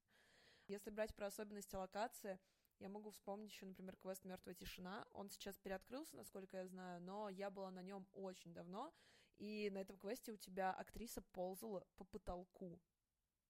Если 0.67 0.89
брать 0.89 1.15
про 1.15 1.27
особенности 1.27 1.75
локации, 1.75 2.39
я 2.79 2.89
могу 2.89 3.09
вспомнить 3.09 3.51
еще, 3.51 3.65
например, 3.65 3.95
квест 3.95 4.23
Мертвая 4.25 4.53
тишина. 4.53 5.07
Он 5.13 5.29
сейчас 5.29 5.57
переоткрылся, 5.57 6.15
насколько 6.15 6.57
я 6.57 6.67
знаю, 6.67 7.01
но 7.01 7.29
я 7.29 7.49
была 7.49 7.71
на 7.71 7.81
нем 7.81 8.07
очень 8.13 8.53
давно. 8.53 8.93
И 9.37 9.69
на 9.71 9.79
этом 9.79 9.97
квесте 9.97 10.31
у 10.31 10.37
тебя 10.37 10.71
актриса 10.73 11.21
ползала 11.21 11.87
по 11.95 12.03
потолку. 12.03 12.79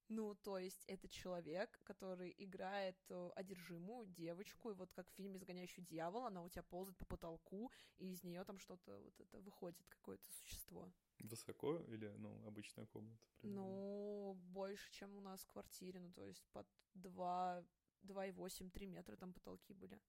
Ну, 0.10 0.36
то 0.36 0.58
есть 0.58 0.86
это 0.88 1.10
человек, 1.10 1.82
который 1.84 2.34
играет 2.38 2.98
э, 3.10 3.30
одержимую 3.36 4.08
девочку, 4.08 4.72
и 4.72 4.74
вот 4.74 4.91
как 4.93 5.10
в 5.10 5.15
фильме 5.15 5.38
«Изгоняющий 5.38 5.84
дьявол», 5.84 6.26
она 6.26 6.43
у 6.43 6.50
тебя 6.50 6.63
ползает 6.63 6.98
по 6.98 7.06
потолку, 7.06 7.72
и 7.98 8.12
из 8.12 8.24
нее 8.24 8.46
там 8.46 8.58
что-то 8.58 9.00
вот 9.02 9.20
это 9.20 9.39
выходит, 9.41 9.84
какое-то 9.89 10.26
существо. 10.32 10.89
Высоко 11.20 11.80
или, 11.89 12.08
ну, 12.17 12.41
обычная 12.48 12.86
комната? 12.86 13.20
Примерно? 13.41 13.65
Ну, 13.65 14.34
больше, 14.36 14.91
чем 14.91 15.13
у 15.17 15.22
нас 15.22 15.41
в 15.41 15.48
квартире, 15.48 16.00
ну, 16.00 16.13
то 16.13 16.26
есть 16.26 16.46
под 16.54 16.67
2, 16.93 17.65
2,8-3 18.04 18.86
метра 18.86 19.17
там 19.17 19.34
потолки 19.34 19.74
были. 19.74 20.00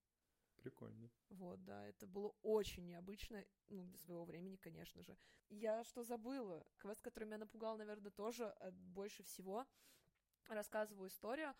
Прикольно. 0.61 1.09
Вот, 1.29 1.63
да, 1.63 1.87
это 1.87 2.05
было 2.05 2.33
очень 2.43 2.85
необычно, 2.85 3.45
ну, 3.69 3.83
для 3.85 3.97
своего 3.97 4.25
времени, 4.25 4.57
конечно 4.57 5.03
же. 5.03 5.17
Я 5.49 5.83
что 5.83 6.03
забыла? 6.03 6.65
Квест, 6.77 7.01
который 7.01 7.25
меня 7.25 7.37
напугал, 7.37 7.77
наверное, 7.77 8.11
тоже 8.11 8.53
э, 8.59 8.71
больше 8.71 9.23
всего. 9.23 9.65
Рассказываю 10.47 11.09
историю. 11.09 11.55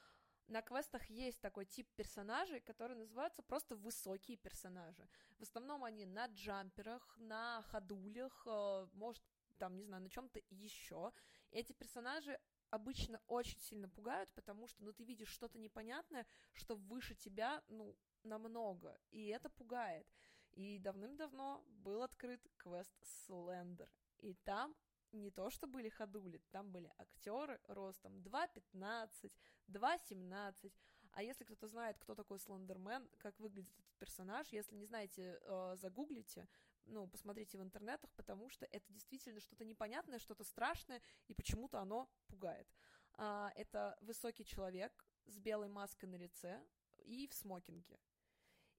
На 0.47 0.62
квестах 0.62 1.05
есть 1.09 1.39
такой 1.41 1.65
тип 1.65 1.88
персонажей, 1.95 2.59
которые 2.59 2.97
называются 2.97 3.43
просто 3.43 3.75
высокие 3.75 4.35
персонажи. 4.35 5.07
В 5.38 5.43
основном 5.43 5.83
они 5.83 6.05
на 6.05 6.25
джамперах, 6.25 7.15
на 7.17 7.62
ходулях, 7.69 8.43
э, 8.45 8.88
может, 8.93 9.23
там, 9.57 9.77
не 9.77 9.83
знаю, 9.83 10.03
на 10.03 10.09
чем-то 10.09 10.41
еще. 10.49 11.12
Эти 11.51 11.71
персонажи 11.73 12.39
обычно 12.69 13.21
очень 13.27 13.59
сильно 13.59 13.88
пугают, 13.89 14.31
потому 14.33 14.67
что, 14.67 14.83
ну, 14.83 14.93
ты 14.93 15.03
видишь 15.03 15.29
что-то 15.29 15.57
непонятное, 15.57 16.25
что 16.53 16.75
выше 16.75 17.15
тебя, 17.15 17.63
ну, 17.67 17.95
намного, 18.23 18.97
и 19.12 19.27
это 19.27 19.49
пугает. 19.49 20.08
И 20.51 20.79
давным-давно 20.79 21.63
был 21.67 22.01
открыт 22.01 22.41
квест 22.58 22.93
Слендер, 23.25 23.89
и 24.17 24.34
там 24.34 24.75
не 25.12 25.32
то, 25.32 25.49
что 25.49 25.67
были 25.67 25.89
ходули, 25.89 26.41
там 26.51 26.71
были 26.71 26.91
актеры 26.97 27.60
ростом 27.67 28.17
2.15, 28.19 29.32
2.17, 29.67 30.71
а 31.12 31.23
если 31.23 31.43
кто-то 31.43 31.67
знает, 31.67 31.97
кто 31.99 32.15
такой 32.15 32.39
Слендермен, 32.39 33.10
как 33.17 33.39
выглядит 33.39 33.73
этот 33.79 33.97
персонаж, 33.97 34.47
если 34.49 34.75
не 34.75 34.86
знаете, 34.86 35.39
э, 35.41 35.75
загуглите, 35.77 36.47
ну, 36.86 37.08
посмотрите 37.08 37.58
в 37.58 37.62
интернетах, 37.62 38.12
потому 38.15 38.49
что 38.49 38.65
это 38.65 38.86
действительно 38.91 39.39
что-то 39.39 39.65
непонятное, 39.65 40.19
что-то 40.19 40.43
страшное, 40.43 41.01
и 41.27 41.34
почему-то 41.34 41.79
оно 41.79 42.10
пугает. 42.27 42.67
А, 43.13 43.51
это 43.55 43.97
высокий 44.01 44.45
человек 44.45 45.05
с 45.25 45.38
белой 45.38 45.67
маской 45.67 46.05
на 46.05 46.15
лице 46.15 46.63
и 47.05 47.27
в 47.27 47.34
смокинге. 47.34 47.99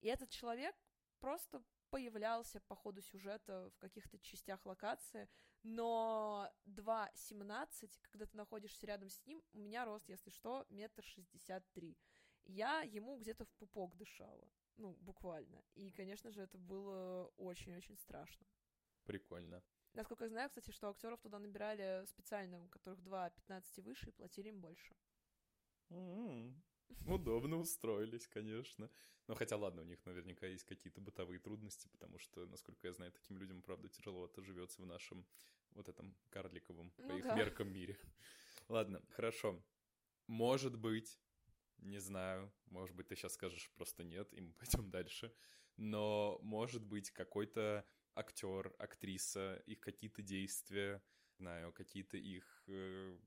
И 0.01 0.09
этот 0.09 0.31
человек 0.31 0.75
просто 1.19 1.63
появлялся 1.91 2.61
по 2.61 2.77
ходу 2.77 3.03
сюжета 3.03 3.71
в 3.75 3.79
каких-то 3.79 4.19
частях 4.19 4.65
локации, 4.65 5.29
но 5.63 6.51
2.17, 6.67 7.91
когда 8.03 8.27
ты 8.27 8.37
находишься 8.37 8.87
рядом 8.87 9.11
с 9.11 9.25
ним, 9.27 9.43
у 9.53 9.59
меня 9.59 9.85
рост, 9.85 10.09
если 10.09 10.31
что, 10.31 10.67
метр 10.71 11.03
шестьдесят 11.03 11.69
три. 11.73 11.99
Я 12.45 12.81
ему 12.83 13.19
где-то 13.19 13.45
в 13.45 13.53
пупок 13.55 13.97
дышала, 13.97 14.49
ну, 14.77 14.97
буквально. 15.01 15.63
И, 15.75 15.91
конечно 15.91 16.31
же, 16.31 16.43
это 16.43 16.57
было 16.57 17.31
очень-очень 17.37 17.97
страшно. 17.99 18.47
Прикольно. 19.05 19.63
Насколько 19.93 20.25
я 20.25 20.31
знаю, 20.31 20.49
кстати, 20.49 20.71
что 20.71 20.89
актеров 20.89 21.21
туда 21.21 21.39
набирали 21.39 22.05
специально, 22.07 22.65
у 22.65 22.69
которых 22.69 23.01
2.15 23.01 23.63
и 23.77 23.81
выше, 23.83 24.09
и 24.09 24.13
платили 24.13 24.49
им 24.49 24.61
больше. 24.61 24.95
Mm-hmm. 25.91 26.55
Удобно 27.07 27.59
устроились, 27.59 28.27
конечно. 28.27 28.91
Но 29.27 29.35
хотя, 29.35 29.57
ладно, 29.57 29.83
у 29.83 29.85
них 29.85 30.05
наверняка 30.07 30.47
есть 30.47 30.65
какие-то 30.65 31.01
бытовые 31.01 31.39
трудности, 31.39 31.89
потому 31.89 32.19
что, 32.19 32.47
насколько 32.47 32.87
я 32.87 32.93
знаю, 32.93 33.13
таким 33.13 33.39
людям, 33.39 33.63
правда, 33.63 33.89
тяжело 33.89 34.27
это 34.27 34.43
живется 34.43 34.83
в 34.83 34.87
нашем 34.87 35.27
вот 35.73 35.89
этом 35.89 36.17
карликовом, 36.31 36.93
ну, 36.99 37.09
по 37.09 37.13
их 37.13 37.25
да. 37.25 37.35
меркам, 37.35 37.73
мире. 37.73 37.99
Ладно, 38.69 39.03
хорошо. 39.11 39.63
Может 40.27 40.77
быть, 40.77 41.21
не 41.79 41.99
знаю, 41.99 42.53
может 42.67 42.95
быть, 42.97 43.09
ты 43.09 43.17
сейчас 43.17 43.35
скажешь 43.35 43.71
просто 43.77 44.05
нет, 44.05 44.33
и 44.33 44.41
мы 44.41 44.53
пойдем 44.59 44.91
дальше. 44.91 45.33
Но 45.77 46.39
может 46.43 46.85
быть 46.85 47.11
какой-то 47.11 47.87
актер, 48.15 48.75
актриса, 48.79 49.63
их 49.67 49.81
какие-то 49.81 50.23
действия, 50.23 51.03
знаю, 51.39 51.73
какие-то 51.73 52.17
их 52.17 52.63
э, 52.67 53.19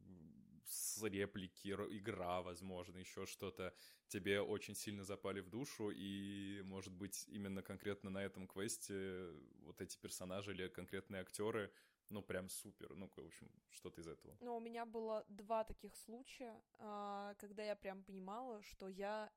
с 0.65 1.01
реплики, 1.03 1.69
игра, 1.69 2.41
возможно, 2.41 2.97
еще 2.97 3.25
что-то 3.25 3.73
тебе 4.07 4.41
очень 4.41 4.75
сильно 4.75 5.03
запали 5.03 5.41
в 5.41 5.49
душу, 5.49 5.89
и, 5.89 6.61
может 6.63 6.93
быть, 6.93 7.25
именно 7.27 7.61
конкретно 7.61 8.09
на 8.09 8.23
этом 8.23 8.47
квесте 8.47 9.29
вот 9.63 9.81
эти 9.81 9.97
персонажи 9.97 10.51
или 10.51 10.67
конкретные 10.67 11.21
актеры, 11.21 11.71
ну, 12.09 12.21
прям 12.21 12.49
супер, 12.49 12.95
ну, 12.95 13.09
в 13.09 13.19
общем, 13.19 13.49
что-то 13.71 14.01
из 14.01 14.07
этого. 14.07 14.37
Ну, 14.41 14.55
у 14.55 14.59
меня 14.59 14.85
было 14.85 15.25
два 15.29 15.63
таких 15.63 15.95
случая, 15.95 16.61
а, 16.77 17.33
когда 17.35 17.63
я 17.63 17.75
прям 17.75 18.03
понимала, 18.03 18.61
что 18.61 18.87
я 18.87 19.31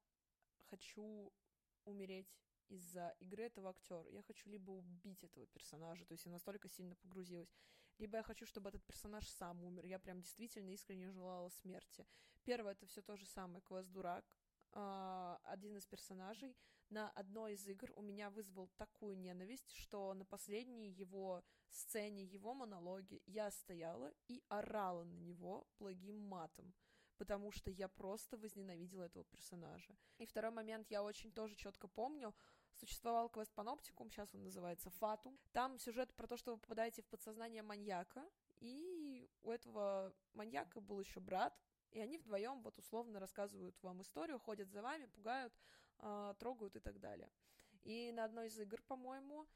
хочу 0.68 1.32
умереть 1.84 2.28
из-за 2.68 3.14
игры 3.20 3.44
этого 3.44 3.70
актера. 3.70 4.08
Я 4.10 4.22
хочу 4.22 4.50
либо 4.50 4.72
убить 4.72 5.22
этого 5.24 5.46
персонажа, 5.46 6.04
то 6.04 6.12
есть 6.12 6.26
я 6.26 6.32
настолько 6.32 6.68
сильно 6.68 6.96
погрузилась, 6.96 7.54
либо 7.98 8.18
я 8.18 8.22
хочу, 8.22 8.46
чтобы 8.46 8.68
этот 8.68 8.84
персонаж 8.84 9.26
сам 9.28 9.62
умер. 9.62 9.84
Я 9.84 9.98
прям 9.98 10.20
действительно 10.20 10.70
искренне 10.70 11.10
желала 11.10 11.48
смерти. 11.48 12.06
Первое 12.44 12.72
это 12.72 12.86
все 12.86 13.02
то 13.02 13.16
же 13.16 13.26
самое, 13.26 13.62
квест 13.62 13.90
дурак. 13.90 14.24
Uh, 14.72 15.38
один 15.44 15.76
из 15.76 15.86
персонажей 15.86 16.54
на 16.90 17.08
одной 17.10 17.54
из 17.54 17.66
игр 17.66 17.90
у 17.96 18.02
меня 18.02 18.28
вызвал 18.28 18.68
такую 18.76 19.16
ненависть, 19.16 19.72
что 19.72 20.12
на 20.12 20.24
последней 20.24 20.90
его 20.90 21.42
сцене, 21.70 22.24
его 22.24 22.52
монологе 22.52 23.22
я 23.26 23.50
стояла 23.50 24.12
и 24.28 24.42
орала 24.48 25.04
на 25.04 25.14
него 25.14 25.66
благим 25.78 26.18
матом 26.18 26.74
потому 27.16 27.50
что 27.50 27.70
я 27.70 27.88
просто 27.88 28.36
возненавидела 28.36 29.04
этого 29.04 29.24
персонажа. 29.24 29.96
И 30.18 30.26
второй 30.26 30.50
момент 30.50 30.90
я 30.90 31.02
очень 31.02 31.32
тоже 31.32 31.54
четко 31.56 31.88
помню. 31.88 32.34
Существовал 32.76 33.30
квест 33.30 33.50
Паноптикум, 33.54 34.10
сейчас 34.10 34.34
он 34.34 34.44
называется 34.44 34.90
Фатум. 34.90 35.38
Там 35.52 35.78
сюжет 35.78 36.12
про 36.14 36.26
то, 36.26 36.36
что 36.36 36.52
вы 36.52 36.58
попадаете 36.58 37.00
в 37.00 37.06
подсознание 37.06 37.62
маньяка, 37.62 38.22
и 38.60 39.30
у 39.42 39.50
этого 39.50 40.14
маньяка 40.34 40.80
был 40.82 41.00
еще 41.00 41.18
брат, 41.20 41.58
и 41.90 42.00
они 42.00 42.18
вдвоем 42.18 42.62
вот 42.62 42.78
условно 42.78 43.18
рассказывают 43.18 43.82
вам 43.82 44.02
историю, 44.02 44.38
ходят 44.38 44.70
за 44.70 44.82
вами, 44.82 45.06
пугают, 45.06 45.54
э, 46.00 46.34
трогают 46.38 46.76
и 46.76 46.80
так 46.80 47.00
далее. 47.00 47.30
И 47.82 48.12
на 48.12 48.24
одной 48.24 48.48
из 48.48 48.58
игр, 48.60 48.82
по-моему, 48.82 49.46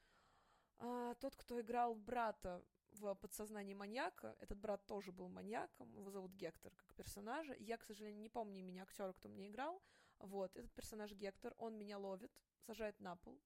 э, 0.78 1.14
тот, 1.20 1.36
кто 1.36 1.60
играл 1.60 1.94
брата 1.94 2.64
в 2.92 3.14
подсознании 3.16 3.74
маньяка, 3.74 4.34
этот 4.40 4.58
брат 4.58 4.86
тоже 4.86 5.12
был 5.12 5.28
маньяком, 5.28 5.92
его 5.92 6.10
зовут 6.10 6.32
Гектор 6.32 6.72
как 6.74 6.94
персонажа. 6.94 7.54
Я, 7.58 7.76
к 7.76 7.84
сожалению, 7.84 8.22
не 8.22 8.30
помню 8.30 8.60
имени 8.60 8.78
актера, 8.78 9.12
кто 9.12 9.28
мне 9.28 9.46
играл. 9.48 9.82
Вот, 10.18 10.56
этот 10.56 10.72
персонаж 10.72 11.12
Гектор, 11.12 11.54
он 11.58 11.76
меня 11.78 11.98
ловит, 11.98 12.32
сажает 12.60 12.98
на 13.00 13.16
пол 13.16 13.40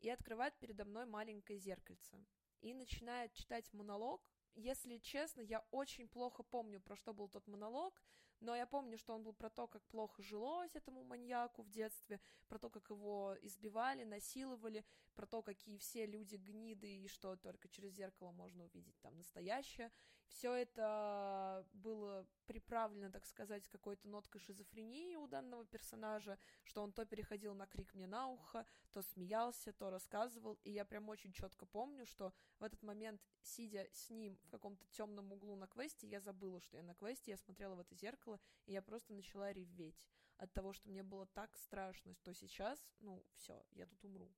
и 0.00 0.08
открывает 0.10 0.58
передо 0.58 0.84
мной 0.84 1.06
маленькое 1.06 1.58
зеркальце. 1.58 2.24
И 2.60 2.74
начинает 2.74 3.32
читать 3.32 3.72
монолог. 3.72 4.22
Если 4.54 4.98
честно, 4.98 5.40
я 5.40 5.64
очень 5.70 6.08
плохо 6.08 6.42
помню, 6.42 6.80
про 6.80 6.96
что 6.96 7.12
был 7.12 7.28
тот 7.28 7.46
монолог, 7.46 8.00
но 8.40 8.54
я 8.54 8.66
помню, 8.66 8.98
что 8.98 9.14
он 9.14 9.22
был 9.22 9.32
про 9.32 9.50
то, 9.50 9.66
как 9.66 9.82
плохо 9.86 10.22
жилось 10.22 10.74
этому 10.74 11.04
маньяку 11.04 11.62
в 11.62 11.70
детстве, 11.70 12.20
про 12.48 12.58
то, 12.58 12.70
как 12.70 12.90
его 12.90 13.36
избивали, 13.42 14.04
насиловали, 14.04 14.84
про 15.14 15.26
то, 15.26 15.42
какие 15.42 15.78
все 15.78 16.06
люди 16.06 16.36
гниды 16.36 17.04
и 17.04 17.08
что 17.08 17.36
только 17.36 17.68
через 17.68 17.92
зеркало 17.92 18.32
можно 18.32 18.64
увидеть 18.64 18.98
там 19.00 19.16
настоящее. 19.16 19.90
Все 20.28 20.52
это 20.52 21.66
было 21.72 22.26
приправлено, 22.46 23.10
так 23.10 23.24
сказать, 23.26 23.68
какой-то 23.68 24.08
ноткой 24.08 24.40
шизофрении 24.40 25.16
у 25.16 25.26
данного 25.26 25.64
персонажа, 25.64 26.38
что 26.64 26.82
он 26.82 26.92
то 26.92 27.04
переходил 27.04 27.54
на 27.54 27.66
крик 27.66 27.94
мне 27.94 28.06
на 28.06 28.26
ухо, 28.26 28.66
то 28.92 29.02
смеялся, 29.02 29.72
то 29.72 29.90
рассказывал, 29.90 30.58
и 30.64 30.70
я 30.70 30.84
прям 30.84 31.08
очень 31.08 31.32
четко 31.32 31.64
помню, 31.64 32.06
что 32.06 32.32
в 32.58 32.64
этот 32.64 32.82
момент, 32.82 33.22
сидя 33.40 33.88
с 33.92 34.10
ним 34.10 34.36
в 34.42 34.48
каком-то 34.48 34.84
темном 34.86 35.32
углу 35.32 35.56
на 35.56 35.66
квесте, 35.66 36.06
я 36.06 36.20
забыла, 36.20 36.60
что 36.60 36.76
я 36.76 36.82
на 36.82 36.94
квесте, 36.94 37.30
я 37.30 37.36
смотрела 37.36 37.74
в 37.74 37.80
это 37.80 37.94
зеркало, 37.94 38.40
и 38.66 38.72
я 38.72 38.82
просто 38.82 39.12
начала 39.12 39.52
реветь 39.52 40.08
от 40.38 40.52
того, 40.52 40.72
что 40.72 40.88
мне 40.88 41.02
было 41.02 41.26
так 41.26 41.56
страшно, 41.56 42.14
что 42.14 42.34
сейчас, 42.34 42.78
ну, 42.98 43.24
все, 43.36 43.64
я 43.70 43.86
тут 43.86 44.04
умру. 44.04 44.30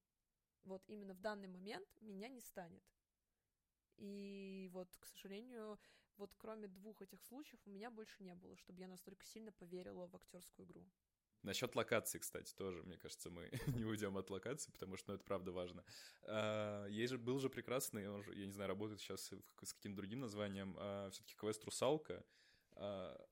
Вот 0.64 0.82
именно 0.86 1.14
в 1.14 1.20
данный 1.20 1.48
момент 1.48 1.88
меня 2.00 2.28
не 2.28 2.40
станет. 2.40 2.82
И 3.98 4.68
вот, 4.72 4.88
к 4.98 5.06
сожалению, 5.06 5.78
вот 6.16 6.34
кроме 6.36 6.68
двух 6.68 7.02
этих 7.02 7.22
случаев 7.22 7.60
у 7.66 7.70
меня 7.70 7.90
больше 7.90 8.22
не 8.22 8.34
было, 8.34 8.56
чтобы 8.56 8.80
я 8.80 8.88
настолько 8.88 9.24
сильно 9.24 9.52
поверила 9.52 10.06
в 10.06 10.16
актерскую 10.16 10.66
игру. 10.66 10.84
Насчет 11.42 11.76
локации, 11.76 12.18
кстати, 12.18 12.52
тоже, 12.54 12.82
мне 12.82 12.96
кажется, 12.96 13.30
мы 13.30 13.48
не 13.68 13.84
уйдем 13.84 14.16
от 14.16 14.28
локации, 14.30 14.72
потому 14.72 14.96
что 14.96 15.10
ну, 15.10 15.14
это 15.14 15.24
правда 15.24 15.52
важно. 15.52 15.84
А, 16.22 16.86
есть 16.86 17.12
же, 17.12 17.18
был 17.18 17.38
же 17.38 17.48
прекрасный, 17.48 18.08
он 18.08 18.22
же, 18.22 18.34
я 18.34 18.46
не 18.46 18.52
знаю, 18.52 18.68
работает 18.68 19.00
сейчас 19.00 19.32
с 19.62 19.72
каким-то 19.74 19.96
другим 19.98 20.20
названием, 20.20 20.74
а, 20.78 21.10
все-таки 21.10 21.36
квест 21.36 21.64
«Русалка», 21.64 22.24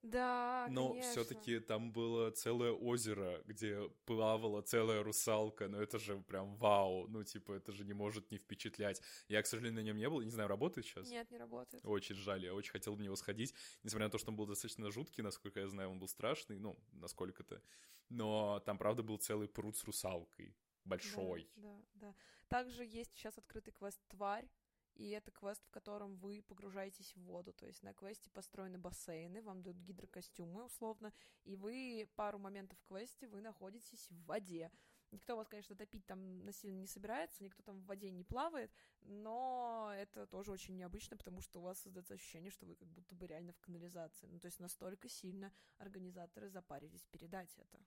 да, 0.02 0.66
Но 0.70 1.00
все-таки 1.00 1.61
там 1.61 1.92
было 1.92 2.30
целое 2.30 2.72
озеро, 2.72 3.42
где 3.46 3.88
плавала 4.04 4.62
целая 4.62 5.02
русалка. 5.02 5.68
Ну 5.68 5.80
это 5.80 5.98
же 5.98 6.18
прям 6.18 6.56
вау. 6.56 7.06
Ну 7.09 7.22
типа 7.22 7.52
это 7.52 7.72
же 7.72 7.85
не 7.85 7.92
может 7.92 8.30
не 8.30 8.38
впечатлять. 8.38 9.00
Я, 9.28 9.42
к 9.42 9.46
сожалению, 9.46 9.82
на 9.82 9.87
нем 9.87 9.96
не 9.96 10.09
был. 10.09 10.20
Не 10.20 10.30
знаю, 10.30 10.48
работает 10.48 10.87
сейчас? 10.87 11.09
Нет, 11.09 11.30
не 11.30 11.38
работает. 11.38 11.85
Очень 11.85 12.16
жаль. 12.16 12.44
Я 12.44 12.54
очень 12.54 12.72
хотел 12.72 12.94
в 12.94 13.00
него 13.00 13.16
сходить. 13.16 13.54
Несмотря 13.82 14.06
на 14.06 14.11
то, 14.11 14.18
что 14.18 14.30
он 14.30 14.37
был 14.37 14.46
достаточно 14.46 14.90
жуткий, 14.90 15.22
насколько 15.22 15.61
я 15.61 15.68
знаю, 15.68 15.90
он 15.90 15.98
был 15.98 16.09
страшный. 16.09 16.59
Ну, 16.59 16.76
насколько-то. 16.92 17.62
Но 18.09 18.61
там, 18.61 18.78
правда, 18.78 19.02
был 19.02 19.18
целый 19.18 19.48
пруд 19.48 19.76
с 19.76 19.85
русалкой. 19.85 20.56
Большой. 20.85 21.48
Да, 21.56 21.82
да, 21.94 22.09
да. 22.09 22.14
Также 22.48 22.85
есть 22.85 23.12
сейчас 23.12 23.37
открытый 23.38 23.72
квест 23.72 24.00
«Тварь», 24.09 24.48
и 24.96 25.11
это 25.11 25.30
квест, 25.30 25.62
в 25.64 25.70
котором 25.70 26.16
вы 26.16 26.42
погружаетесь 26.42 27.14
в 27.14 27.20
воду, 27.22 27.52
то 27.52 27.66
есть 27.66 27.82
на 27.82 27.92
квесте 27.92 28.30
построены 28.30 28.78
бассейны, 28.78 29.42
вам 29.42 29.62
дают 29.62 29.78
гидрокостюмы 29.78 30.64
условно, 30.64 31.12
и 31.44 31.56
вы 31.56 32.09
пару 32.16 32.38
моментов 32.38 32.78
в 32.78 32.85
квесте 32.87 33.26
вы 33.28 33.40
находитесь 33.40 34.09
в 34.11 34.24
воде. 34.24 34.70
Никто 35.12 35.37
вас, 35.37 35.48
конечно, 35.48 35.76
топить 35.76 36.04
там 36.06 36.44
насильно 36.44 36.80
не 36.80 36.87
собирается, 36.87 37.44
никто 37.44 37.62
там 37.62 37.80
в 37.80 37.87
воде 37.87 38.11
не 38.11 38.24
плавает, 38.24 38.72
но 39.02 39.92
это 39.96 40.26
тоже 40.26 40.50
очень 40.50 40.76
необычно, 40.76 41.16
потому 41.16 41.40
что 41.40 41.61
у 41.61 41.62
вас 41.62 41.80
создается 41.80 42.14
ощущение, 42.14 42.50
что 42.50 42.66
вы 42.66 42.74
как 42.74 42.88
будто 42.88 43.14
бы 43.14 43.26
реально 43.26 43.52
в 43.52 43.61
канализации. 43.61 44.26
Ну, 44.26 44.40
то 44.40 44.46
есть 44.46 44.59
настолько 44.59 45.09
сильно 45.09 45.52
организаторы 45.78 46.48
запарились 46.48 47.06
передать 47.11 47.54
это. 47.56 47.78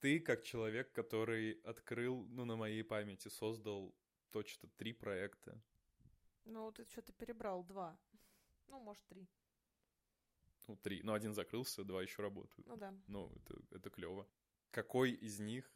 Ты, 0.00 0.20
как 0.20 0.42
человек, 0.42 0.92
который 0.92 1.52
открыл, 1.64 2.26
ну, 2.26 2.44
на 2.44 2.56
моей 2.56 2.82
памяти, 2.82 3.28
создал 3.28 3.94
точно 4.30 4.68
три 4.76 4.92
проекта, 4.92 5.62
ну, 6.46 6.72
ты 6.72 6.84
что-то 6.84 7.12
перебрал 7.12 7.64
два. 7.64 7.98
Ну, 8.68 8.80
может, 8.80 9.04
три. 9.06 9.28
Ну, 10.66 10.76
три. 10.76 11.02
Ну, 11.02 11.12
один 11.12 11.34
закрылся, 11.34 11.84
два 11.84 12.02
еще 12.02 12.22
работают. 12.22 12.66
Ну 12.66 12.76
да. 12.76 12.94
Ну, 13.06 13.30
это, 13.36 13.76
это 13.76 13.90
клево. 13.90 14.26
Какой 14.70 15.12
из 15.12 15.38
них 15.38 15.70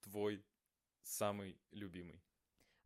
твой 0.00 0.44
самый 1.02 1.58
любимый? 1.70 2.22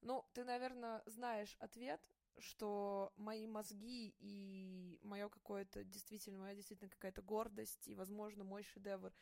Ну, 0.01 0.25
ты, 0.33 0.45
наверное, 0.45 1.03
знаешь 1.07 1.57
ответ, 1.59 2.01
что 2.39 3.13
мои 3.17 3.47
мозги 3.47 4.15
и 4.19 4.99
мое 5.03 5.29
какое-то 5.29 5.85
действительно, 5.85 6.39
моя 6.39 6.55
действительно 6.55 6.91
какая-то 6.91 7.23
гордость 7.23 7.89
и, 7.89 7.95
возможно, 7.95 8.45
мой 8.45 8.63
шедевр, 8.63 9.13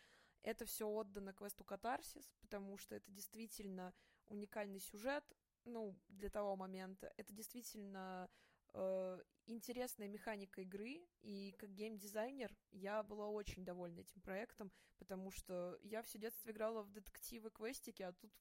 это 0.42 0.64
все 0.64 0.86
отдано 0.86 1.32
квесту 1.32 1.64
Катарсис, 1.64 2.30
потому 2.40 2.76
что 2.76 2.94
это 2.94 3.10
действительно 3.10 3.94
уникальный 4.26 4.80
сюжет, 4.80 5.24
ну, 5.66 5.94
для 6.08 6.30
того 6.30 6.56
момента. 6.56 7.12
Это 7.16 7.32
действительно 7.32 8.30
э, 8.74 9.18
интересная 9.46 10.08
механика 10.08 10.62
игры, 10.62 11.06
и 11.22 11.54
как 11.58 11.72
геймдизайнер 11.74 12.56
я 12.70 13.02
была 13.02 13.28
очень 13.28 13.64
довольна 13.64 14.00
этим 14.00 14.20
проектом, 14.20 14.72
потому 14.98 15.30
что 15.30 15.78
я 15.82 16.02
все 16.02 16.18
детство 16.18 16.50
играла 16.50 16.82
в 16.82 16.90
детективы-квестики, 16.92 18.02
а 18.02 18.12
тут 18.12 18.32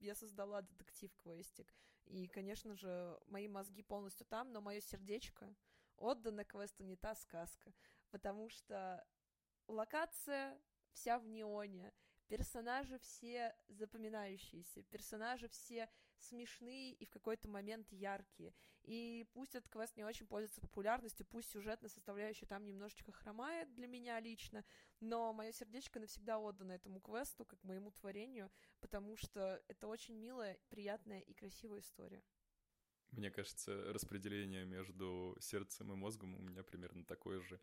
я 0.00 0.14
создала 0.14 0.62
детектив-квестик. 0.62 1.74
И, 2.06 2.26
конечно 2.26 2.74
же, 2.74 3.18
мои 3.26 3.48
мозги 3.48 3.82
полностью 3.82 4.26
там, 4.26 4.52
но 4.52 4.60
мое 4.60 4.80
сердечко 4.80 5.54
отдано 5.96 6.44
квесту 6.44 6.84
не 6.84 6.96
та 6.96 7.14
сказка, 7.14 7.72
потому 8.10 8.48
что 8.48 9.04
локация 9.66 10.58
вся 10.92 11.18
в 11.18 11.26
неоне, 11.26 11.92
персонажи 12.28 12.98
все 12.98 13.54
запоминающиеся, 13.68 14.82
персонажи 14.84 15.48
все 15.48 15.88
смешные 16.22 16.92
и 16.92 17.04
в 17.04 17.10
какой-то 17.10 17.48
момент 17.48 17.90
яркие. 17.92 18.54
И 18.84 19.26
пусть 19.32 19.54
этот 19.54 19.70
квест 19.70 19.96
не 19.96 20.04
очень 20.04 20.26
пользуется 20.26 20.60
популярностью, 20.60 21.26
пусть 21.26 21.50
сюжетная 21.50 21.90
составляющая 21.90 22.46
там 22.46 22.64
немножечко 22.64 23.12
хромает 23.12 23.72
для 23.74 23.86
меня 23.86 24.18
лично, 24.20 24.64
но 25.00 25.32
мое 25.32 25.52
сердечко 25.52 26.00
навсегда 26.00 26.38
отдано 26.38 26.72
этому 26.72 27.00
квесту, 27.00 27.44
как 27.44 27.62
моему 27.64 27.90
творению, 27.90 28.50
потому 28.80 29.16
что 29.16 29.62
это 29.68 29.86
очень 29.86 30.14
милая, 30.14 30.58
приятная 30.68 31.20
и 31.20 31.34
красивая 31.34 31.80
история. 31.80 32.22
Мне 33.12 33.30
кажется, 33.30 33.92
распределение 33.92 34.64
между 34.64 35.36
сердцем 35.40 35.92
и 35.92 35.96
мозгом 35.96 36.34
у 36.34 36.42
меня 36.42 36.62
примерно 36.62 37.04
такое 37.04 37.40
же 37.40 37.58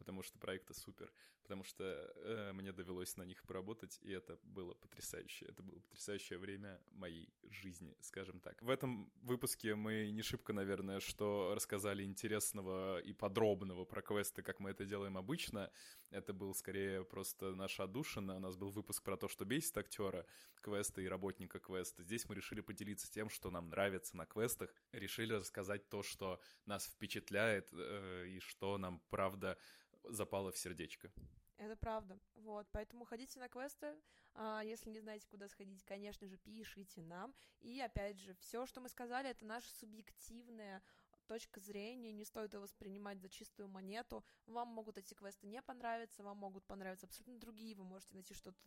потому 0.00 0.22
что 0.22 0.38
проекты 0.38 0.72
супер, 0.72 1.12
потому 1.42 1.62
что 1.62 1.84
э, 1.84 2.52
мне 2.54 2.72
довелось 2.72 3.18
на 3.18 3.22
них 3.22 3.42
поработать, 3.42 3.98
и 4.00 4.10
это 4.10 4.38
было 4.42 4.72
потрясающе. 4.72 5.44
Это 5.44 5.62
было 5.62 5.78
потрясающее 5.78 6.38
время 6.38 6.80
моей 6.92 7.28
жизни, 7.50 7.94
скажем 8.00 8.40
так. 8.40 8.62
В 8.62 8.70
этом 8.70 9.12
выпуске 9.22 9.74
мы 9.74 10.10
не 10.10 10.22
шибко, 10.22 10.54
наверное, 10.54 11.00
что 11.00 11.52
рассказали 11.54 12.02
интересного 12.02 12.98
и 13.00 13.12
подробного 13.12 13.84
про 13.84 14.00
квесты, 14.00 14.42
как 14.42 14.58
мы 14.58 14.70
это 14.70 14.86
делаем 14.86 15.18
обычно. 15.18 15.70
Это 16.10 16.32
был 16.32 16.54
скорее 16.54 17.04
просто 17.04 17.54
наша 17.54 17.84
отдушина. 17.84 18.36
У 18.36 18.40
нас 18.40 18.56
был 18.56 18.70
выпуск 18.70 19.02
про 19.02 19.18
то, 19.18 19.28
что 19.28 19.44
бесит 19.44 19.76
актера 19.76 20.24
квеста 20.62 21.02
и 21.02 21.08
работника 21.08 21.58
квеста. 21.58 22.02
Здесь 22.02 22.26
мы 22.26 22.34
решили 22.34 22.62
поделиться 22.62 23.10
тем, 23.12 23.28
что 23.28 23.50
нам 23.50 23.68
нравится 23.68 24.16
на 24.16 24.24
квестах. 24.24 24.72
Решили 24.92 25.34
рассказать 25.34 25.90
то, 25.90 26.02
что 26.02 26.40
нас 26.64 26.86
впечатляет 26.86 27.68
э, 27.72 28.28
и 28.28 28.40
что 28.40 28.78
нам, 28.78 29.02
правда, 29.10 29.58
запало 30.04 30.52
в 30.52 30.58
сердечко. 30.58 31.10
Это 31.56 31.76
правда. 31.76 32.18
Вот, 32.36 32.66
поэтому 32.72 33.04
ходите 33.04 33.38
на 33.38 33.48
квесты. 33.48 33.94
А, 34.34 34.62
если 34.64 34.88
не 34.90 35.00
знаете, 35.00 35.28
куда 35.28 35.48
сходить, 35.48 35.84
конечно 35.84 36.26
же, 36.26 36.38
пишите 36.38 37.02
нам. 37.02 37.34
И 37.60 37.80
опять 37.80 38.18
же, 38.18 38.34
все, 38.40 38.64
что 38.64 38.80
мы 38.80 38.88
сказали, 38.88 39.28
это 39.28 39.44
наша 39.44 39.68
субъективная 39.74 40.82
точка 41.26 41.60
зрения, 41.60 42.10
не 42.10 42.24
стоит 42.24 42.54
его 42.54 42.62
воспринимать 42.62 43.20
за 43.20 43.28
чистую 43.28 43.68
монету. 43.68 44.24
Вам 44.46 44.66
могут 44.66 44.98
эти 44.98 45.14
квесты 45.14 45.46
не 45.46 45.62
понравиться, 45.62 46.24
вам 46.24 46.38
могут 46.38 46.64
понравиться 46.64 47.06
абсолютно 47.06 47.38
другие, 47.38 47.76
вы 47.76 47.84
можете 47.84 48.14
найти 48.14 48.34
что-то 48.34 48.58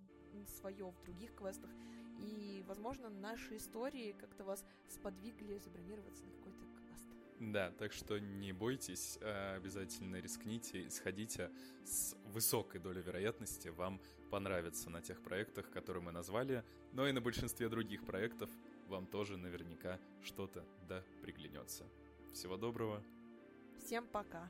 свое 0.60 0.86
в 0.86 1.02
других 1.02 1.36
квестах. 1.36 1.70
И, 2.20 2.64
возможно, 2.66 3.10
наши 3.10 3.58
истории 3.58 4.14
как-то 4.14 4.46
вас 4.46 4.64
сподвигли 4.88 5.58
забронироваться 5.58 6.24
на 6.24 6.32
да, 7.40 7.72
так 7.72 7.92
что 7.94 8.20
не 8.20 8.52
бойтесь, 8.54 9.18
а 9.22 9.56
обязательно 9.56 10.18
рискните 10.18 10.90
сходите 10.90 11.52
с 11.86 12.16
высокой 12.26 12.80
долей 12.80 13.02
вероятности 13.02 13.68
вам 13.70 14.02
понравится 14.32 14.90
на 14.90 15.02
тех 15.02 15.22
проектах, 15.22 15.70
которые 15.70 16.04
мы 16.04 16.12
назвали, 16.12 16.64
но 16.92 17.08
и 17.08 17.12
на 17.12 17.22
большинстве 17.22 17.70
других 17.70 18.06
проектов 18.06 18.50
вам 18.88 19.06
тоже 19.06 19.38
наверняка 19.38 20.00
что-то 20.24 20.66
да 20.88 21.04
приглянется. 21.22 21.86
Всего 22.34 22.58
доброго. 22.58 23.04
Всем 23.78 24.08
пока. 24.08 24.50